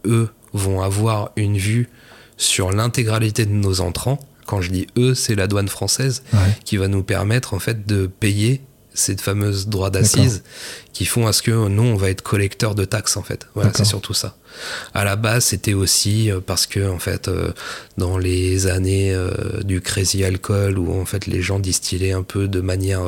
[0.06, 1.90] eux vont avoir une vue
[2.38, 4.20] sur l'intégralité de nos entrants.
[4.46, 6.24] Quand je dis eux, c'est la douane française
[6.66, 8.62] qui va nous permettre en fait de payer
[8.94, 10.44] ces fameuses droits d'assises
[10.94, 13.48] qui font à ce que nous on va être collecteur de taxes en fait.
[13.56, 14.36] Voilà, c'est surtout ça.
[14.94, 17.52] À la base, c'était aussi euh, parce que en fait, euh,
[17.98, 19.32] dans les années euh,
[19.64, 23.02] du crazy alcool où en fait les gens distillaient un peu de manière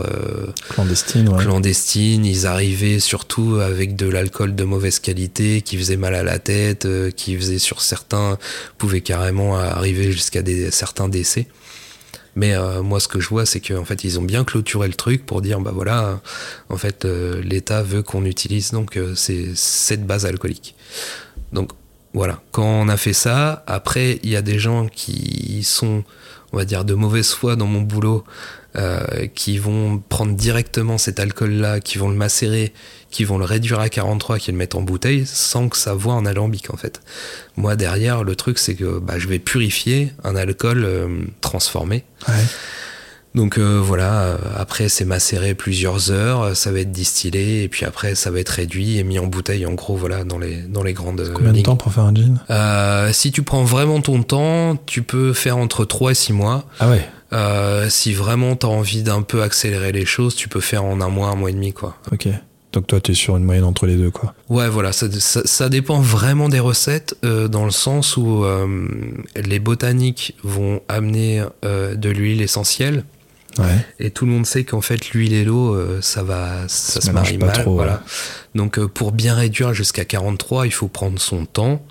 [0.70, 6.24] clandestine, clandestine, ils arrivaient surtout avec de l'alcool de mauvaise qualité qui faisait mal à
[6.24, 8.38] la tête, qui faisait sur certains
[8.78, 11.48] pouvait carrément arriver jusqu'à des certains décès.
[12.36, 14.94] Mais euh, moi, ce que je vois, c'est qu'en fait, ils ont bien clôturé le
[14.94, 16.20] truc pour dire, bah voilà,
[16.70, 20.76] en fait, euh, l'État veut qu'on utilise donc euh, c'est cette base alcoolique.
[21.54, 21.72] Donc
[22.14, 26.04] voilà, quand on a fait ça, après, il y a des gens qui sont,
[26.52, 28.26] on va dire, de mauvaise foi dans mon boulot,
[29.36, 32.74] qui vont prendre directement cet alcool-là, qui vont le macérer,
[33.10, 36.14] qui vont le réduire à 43, qui le mettent en bouteille, sans que ça voie
[36.14, 37.02] en alambic en fait.
[37.56, 41.08] Moi derrière, le truc c'est que bah, je vais purifier un alcool euh,
[41.42, 42.04] transformé.
[43.36, 47.86] Donc euh, voilà, euh, après c'est macéré plusieurs heures, ça va être distillé et puis
[47.86, 50.84] après ça va être réduit et mis en bouteille en gros voilà dans les dans
[50.84, 51.32] les grandes.
[51.34, 52.40] Combien de temps pour faire un gin?
[53.12, 56.66] Si tu prends vraiment ton temps, tu peux faire entre 3 et 6 mois.
[56.80, 57.90] Ah ouais.
[57.90, 61.10] si vraiment tu as envie d'un peu accélérer les choses, tu peux faire en un
[61.10, 61.98] mois, un mois et demi quoi.
[62.12, 62.30] Ok.
[62.76, 64.34] Donc toi, tu es sur une moyenne entre les deux, quoi.
[64.50, 68.90] Ouais, voilà, ça, ça, dépend vraiment des recettes, euh, dans le sens où euh,
[69.42, 73.06] les botaniques vont amener euh, de l'huile essentielle.
[73.60, 73.86] Ouais.
[74.00, 77.38] Et tout le monde sait qu'en fait, l'huile et l'eau, ça va, ça, se marie
[77.38, 77.56] pas mal.
[77.62, 78.04] Trop, voilà.
[78.54, 81.82] Donc, pour bien réduire jusqu'à 43, il faut prendre son temps.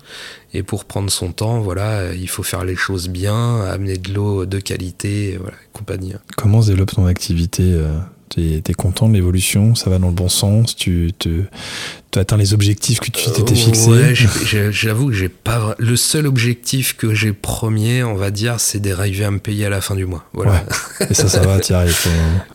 [0.53, 4.45] Et pour prendre son temps, voilà, il faut faire les choses bien, amener de l'eau
[4.45, 6.13] de qualité, voilà, compagnie.
[6.37, 7.77] Comment se développe ton activité
[8.29, 11.43] tu es, content de l'évolution, ça va dans le bon sens, tu, te,
[12.15, 14.13] tu atteins les objectifs que tu t'étais fixés Ouais,
[14.71, 15.75] j'avoue que j'ai pas.
[15.77, 19.69] Le seul objectif que j'ai premier, on va dire, c'est d'arriver à me payer à
[19.69, 20.23] la fin du mois.
[20.31, 20.63] Voilà.
[21.09, 21.97] Et ça, ça va, tu arrives.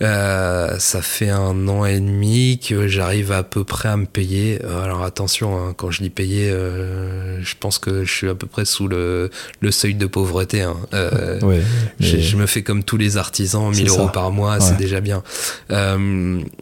[0.01, 4.61] Euh, ça fait un an et demi que j'arrive à peu près à me payer.
[4.83, 8.47] Alors attention, hein, quand je dis payer, euh, je pense que je suis à peu
[8.47, 9.31] près sous le,
[9.61, 10.63] le seuil de pauvreté.
[10.63, 10.77] Hein.
[10.95, 11.61] Euh, ouais,
[11.99, 15.23] je, me fais comme tous les artisans, 1000 euros par mois, c'est déjà bien.
[15.71, 15.99] Euh,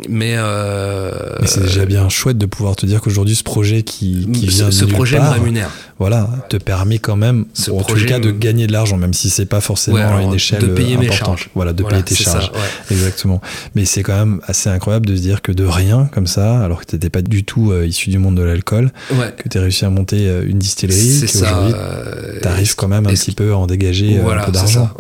[0.09, 4.47] mais, mais c'est déjà bien chouette de pouvoir te dire qu'aujourd'hui, ce projet qui, qui
[4.47, 5.71] Ce- vient ce nulle projet me part, rémunère.
[5.99, 9.31] voilà, te permet quand même, Ce en tout cas, de gagner de l'argent, même si
[9.31, 11.39] c'est pas forcément Ouais, à alors, une échelle de payer euh, mes importante.
[11.39, 11.51] charges.
[11.55, 12.51] Voilà, de Voilà, payer tes ça, charges.
[12.55, 12.95] ouais.
[12.97, 13.41] Exactement.
[13.75, 16.81] Mais c'est quand même assez incroyable de se dire que de rien, comme ça, alors
[16.81, 19.35] que t'étais pas du tout euh, issu du monde de l'alcool, Ouais.
[19.37, 23.15] que t'as réussi à monter euh, une distillerie, qu'aujourd'hui, euh, t'arrives quand même un et-
[23.15, 24.91] petit peu à en dégager voilà, un peu d'argent.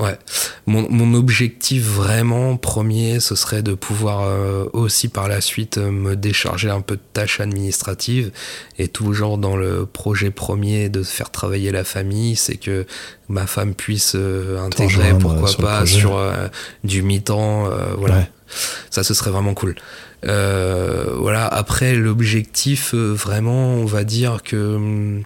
[0.66, 4.28] Mon, mon objectif vraiment premier, ce serait de pouvoir
[4.72, 7.77] aussi par la suite me décharger un peu de tâches administratives
[8.78, 12.86] et toujours dans le projet premier de faire travailler la famille, c'est que
[13.28, 16.48] ma femme puisse euh, intégrer, pourquoi euh, sur pas, sur euh,
[16.84, 18.16] du mi-temps, voilà.
[18.18, 18.30] Ouais.
[18.90, 19.74] Ça, ce serait vraiment cool.
[20.22, 21.46] Voilà.
[21.46, 25.22] Après, l'objectif, vraiment, on va dire que hum,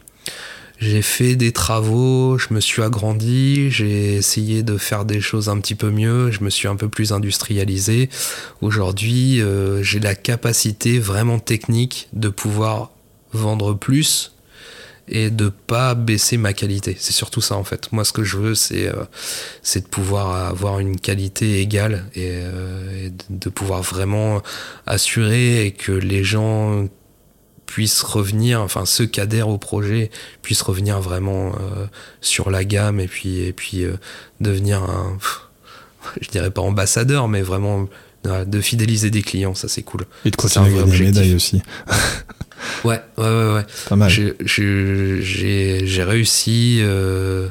[0.83, 5.59] j'ai fait des travaux, je me suis agrandi, j'ai essayé de faire des choses un
[5.61, 8.11] petit peu mieux, je me suis un peu plus industrialisé.
[8.63, 12.91] Aujourd'hui, euh, j'ai la capacité vraiment technique de pouvoir
[13.33, 14.33] vendre plus
[15.07, 16.97] et de pas baisser ma qualité.
[16.99, 17.93] C'est surtout ça en fait.
[17.93, 19.05] Moi, ce que je veux, c'est euh,
[19.75, 24.43] de pouvoir avoir une qualité égale et, euh, et de- de pouvoir vraiment
[24.87, 26.89] assurer et que les gens
[27.73, 30.11] puissent revenir, enfin ceux qui adhèrent au projet
[30.43, 31.87] puissent revenir vraiment euh,
[32.21, 33.95] sur la gamme et puis et puis euh,
[34.43, 35.17] devenir un,
[36.21, 37.89] je dirais pas ambassadeur, mais vraiment
[38.27, 40.05] euh, de fidéliser des clients, ça c'est cool.
[40.27, 41.15] Et de continuer à gagner des objectif.
[41.17, 41.63] médailles aussi.
[42.85, 43.67] Ouais, ouais, ouais, ouais.
[43.89, 44.11] Pas mal.
[44.11, 44.35] J'ai-
[46.05, 47.49] réussi euh,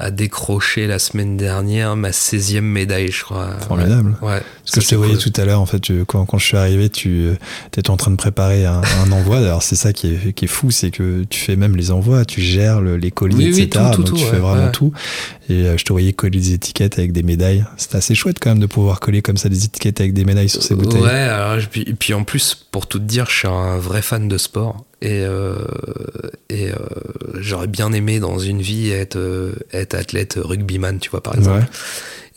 [0.00, 3.50] à décrocher la semaine dernière ma 16e médaille, je crois.
[3.68, 4.16] Formidable.
[4.22, 4.40] Ouais.
[4.40, 5.22] Parce Ça, que je te voyais cool.
[5.32, 7.30] tout à l'heure, en fait, tu- quand, quand je suis arrivé, tu
[7.76, 9.38] étais en train de préparer un, un envoi.
[9.38, 12.24] Alors, c'est ça qui est, qui est fou, c'est que tu fais même les envois,
[12.24, 13.84] tu gères le- les colis, Oui, oui, etc.
[13.92, 14.72] tout, tout, donc, tout, tu ouais, fais vraiment ouais.
[14.72, 14.92] tout.
[15.48, 17.64] Et euh, je te voyais coller des étiquettes avec des médailles.
[17.76, 20.48] C'est assez chouette quand même de pouvoir coller comme ça des étiquettes avec des médailles
[20.48, 21.02] sur ces bouteilles.
[21.02, 24.00] Ouais, alors, puis, et puis en plus, pour tout te dire, je suis un vrai
[24.02, 24.84] fan de sport.
[25.02, 25.54] Et, euh,
[26.50, 26.74] et euh,
[27.38, 31.60] j'aurais bien aimé dans une vie être, euh, être athlète rugbyman, tu vois, par exemple.
[31.60, 31.66] Ouais.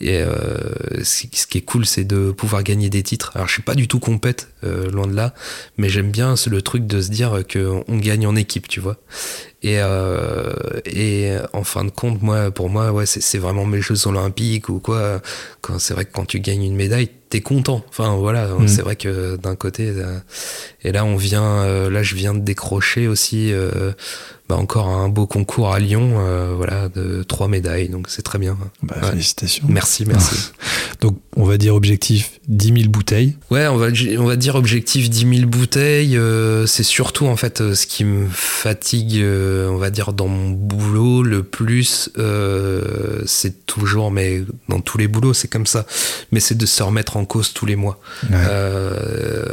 [0.00, 0.58] Et euh,
[1.02, 3.30] ce qui est cool, c'est de pouvoir gagner des titres.
[3.34, 5.34] Alors, je suis pas du tout compète, euh, loin de là,
[5.76, 8.96] mais j'aime bien le truc de se dire qu'on gagne en équipe, tu vois.
[9.62, 10.52] Et, euh,
[10.84, 14.78] et en fin de compte, moi, pour moi, ouais, c'est vraiment mes Jeux Olympiques ou
[14.80, 15.22] quoi.
[15.62, 17.82] Quand c'est vrai que quand tu gagnes une médaille, t'es content.
[17.88, 18.68] Enfin voilà, Mhm.
[18.68, 19.92] c'est vrai que d'un côté,
[20.84, 23.92] et là on vient, euh, là je viens de décrocher aussi euh,
[24.48, 28.38] bah, encore un beau concours à Lyon, euh, voilà, de trois médailles, donc c'est très
[28.38, 28.58] bien.
[28.82, 29.10] Bah, Ouais.
[29.10, 29.64] Félicitations.
[29.68, 30.52] Merci, merci.
[31.00, 33.36] Donc, on va dire objectif 10 000 bouteilles.
[33.50, 36.18] Ouais, on va, on va dire objectif 10 000 bouteilles.
[36.66, 41.42] c'est surtout en fait ce qui me fatigue, on va dire dans mon boulot le
[41.42, 42.10] plus.
[43.26, 45.86] c'est toujours, mais dans tous les boulots c'est comme ça.
[46.30, 48.00] Mais c'est de se remettre en cause tous les mois.
[48.30, 48.38] Ouais.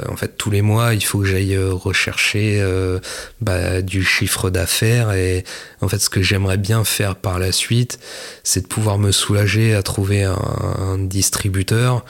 [0.09, 2.99] En fait, tous les mois, il faut que j'aille euh, rechercher euh,
[3.39, 5.11] bah, du chiffre d'affaires.
[5.13, 5.43] Et
[5.81, 7.99] en fait, ce que j'aimerais bien faire par la suite,
[8.43, 10.37] c'est de pouvoir me soulager à trouver un,
[10.79, 12.03] un distributeur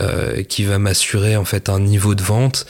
[0.00, 2.66] euh, qui va m'assurer en fait un niveau de vente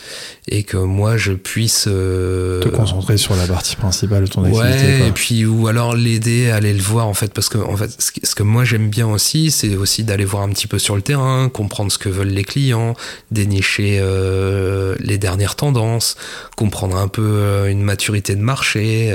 [0.47, 4.61] et que moi je puisse euh, Te concentrer sur la partie principale de ton Ouais,
[4.67, 4.99] activité.
[4.99, 5.07] quoi.
[5.07, 7.91] et puis ou alors l'aider à aller le voir en fait parce que en fait
[7.99, 11.03] ce que, moi j'aime bien aussi c'est aussi d'aller voir un petit peu sur le
[11.03, 12.95] terrain, comprendre ce que veulent les clients,
[13.31, 16.17] dénicher euh, les dernières tendances,
[16.59, 19.15] comprendre un peu euh, une maturité de marché,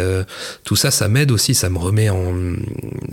[0.64, 2.34] tout ça ça m'aide aussi, ça me remet en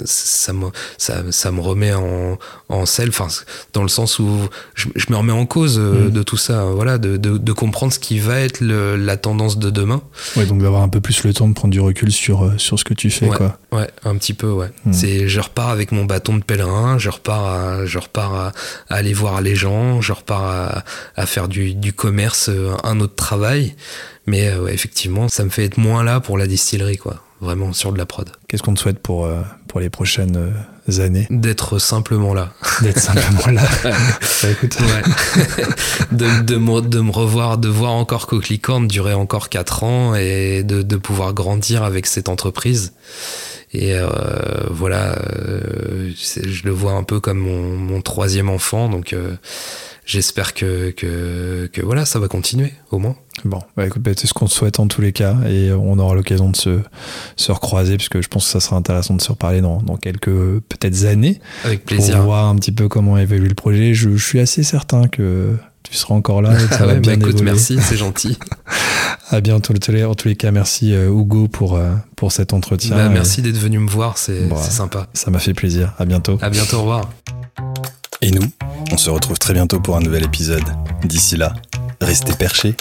[0.06, 0.66] ça me
[0.96, 2.38] ça, ça me remet en
[2.70, 3.28] en selle enfin
[3.74, 4.38] dans le sens où
[4.74, 6.10] je, je me remets en cause euh, Mhm.
[6.10, 9.58] de tout ça, voilà, de, de, de comprendre ce qui va être le- la tendance
[9.58, 10.02] de demain.
[10.36, 12.78] Ouais, donc d'avoir un peu plus le temps de prendre du recul sur, euh, sur
[12.78, 13.28] ce que tu fais.
[13.28, 13.36] Ouais.
[13.36, 13.58] Quoi.
[13.72, 14.70] Ouais, un petit peu, ouais.
[14.84, 14.92] Hmm.
[14.92, 18.52] C'est, je repars avec mon bâton de pèlerin, je repars à, je repars à,
[18.88, 20.84] à aller voir les gens, je repars à,
[21.16, 23.74] à faire du, du commerce, euh, un autre travail.
[24.26, 27.22] Mais euh, ouais, effectivement, ça me fait être moins là pour la distillerie, quoi.
[27.40, 28.30] Vraiment sur de la prod.
[28.48, 30.50] Qu'est-ce qu'on te souhaite pour, euh, pour les prochaines euh,
[31.00, 32.52] années D'être simplement là.
[32.82, 33.62] D'être simplement là.
[34.42, 35.64] Bah, écoute, Ouais.
[36.12, 40.62] de, de, me, de me revoir, de voir encore Coquelicorne durer encore 4 ans et
[40.62, 42.92] de, de pouvoir grandir avec cette entreprise.
[43.72, 44.08] Et euh,
[44.70, 49.36] voilà, euh, je le vois un peu comme mon, mon troisième enfant, donc euh,
[50.06, 53.16] j'espère que, que, que voilà, ça va continuer au moins.
[53.44, 55.98] Bon, bah écoute, bah, c'est ce qu'on te souhaite en tous les cas et on
[55.98, 56.78] aura l'occasion de se,
[57.36, 60.30] se recroiser puisque je pense que ça sera intéressant de se reparler dans, dans quelques
[60.30, 62.22] peut-être années Avec pour plaisir.
[62.22, 63.92] voir un petit peu comment évolue le projet.
[63.92, 67.00] Je, je suis assez certain que tu seras encore là et que ça va ouais,
[67.00, 67.50] bien bah écoute, évoluer.
[67.50, 68.38] merci, c'est gentil.
[69.30, 69.74] À bientôt.
[69.74, 72.96] En tous les- En tous les cas, merci euh, Hugo pour, euh, pour cet entretien.
[72.96, 74.56] Bah, Et merci d'être venu me voir, c'est Bah.
[74.62, 75.08] c'est sympa.
[75.14, 75.92] Ça m'a fait plaisir.
[75.98, 76.38] À bientôt.
[76.40, 77.10] À bientôt, au revoir.
[78.22, 78.50] Et nous,
[78.92, 80.64] on se retrouve très bientôt pour un nouvel épisode.
[81.04, 81.54] D'ici là,
[82.00, 82.74] restez perchés.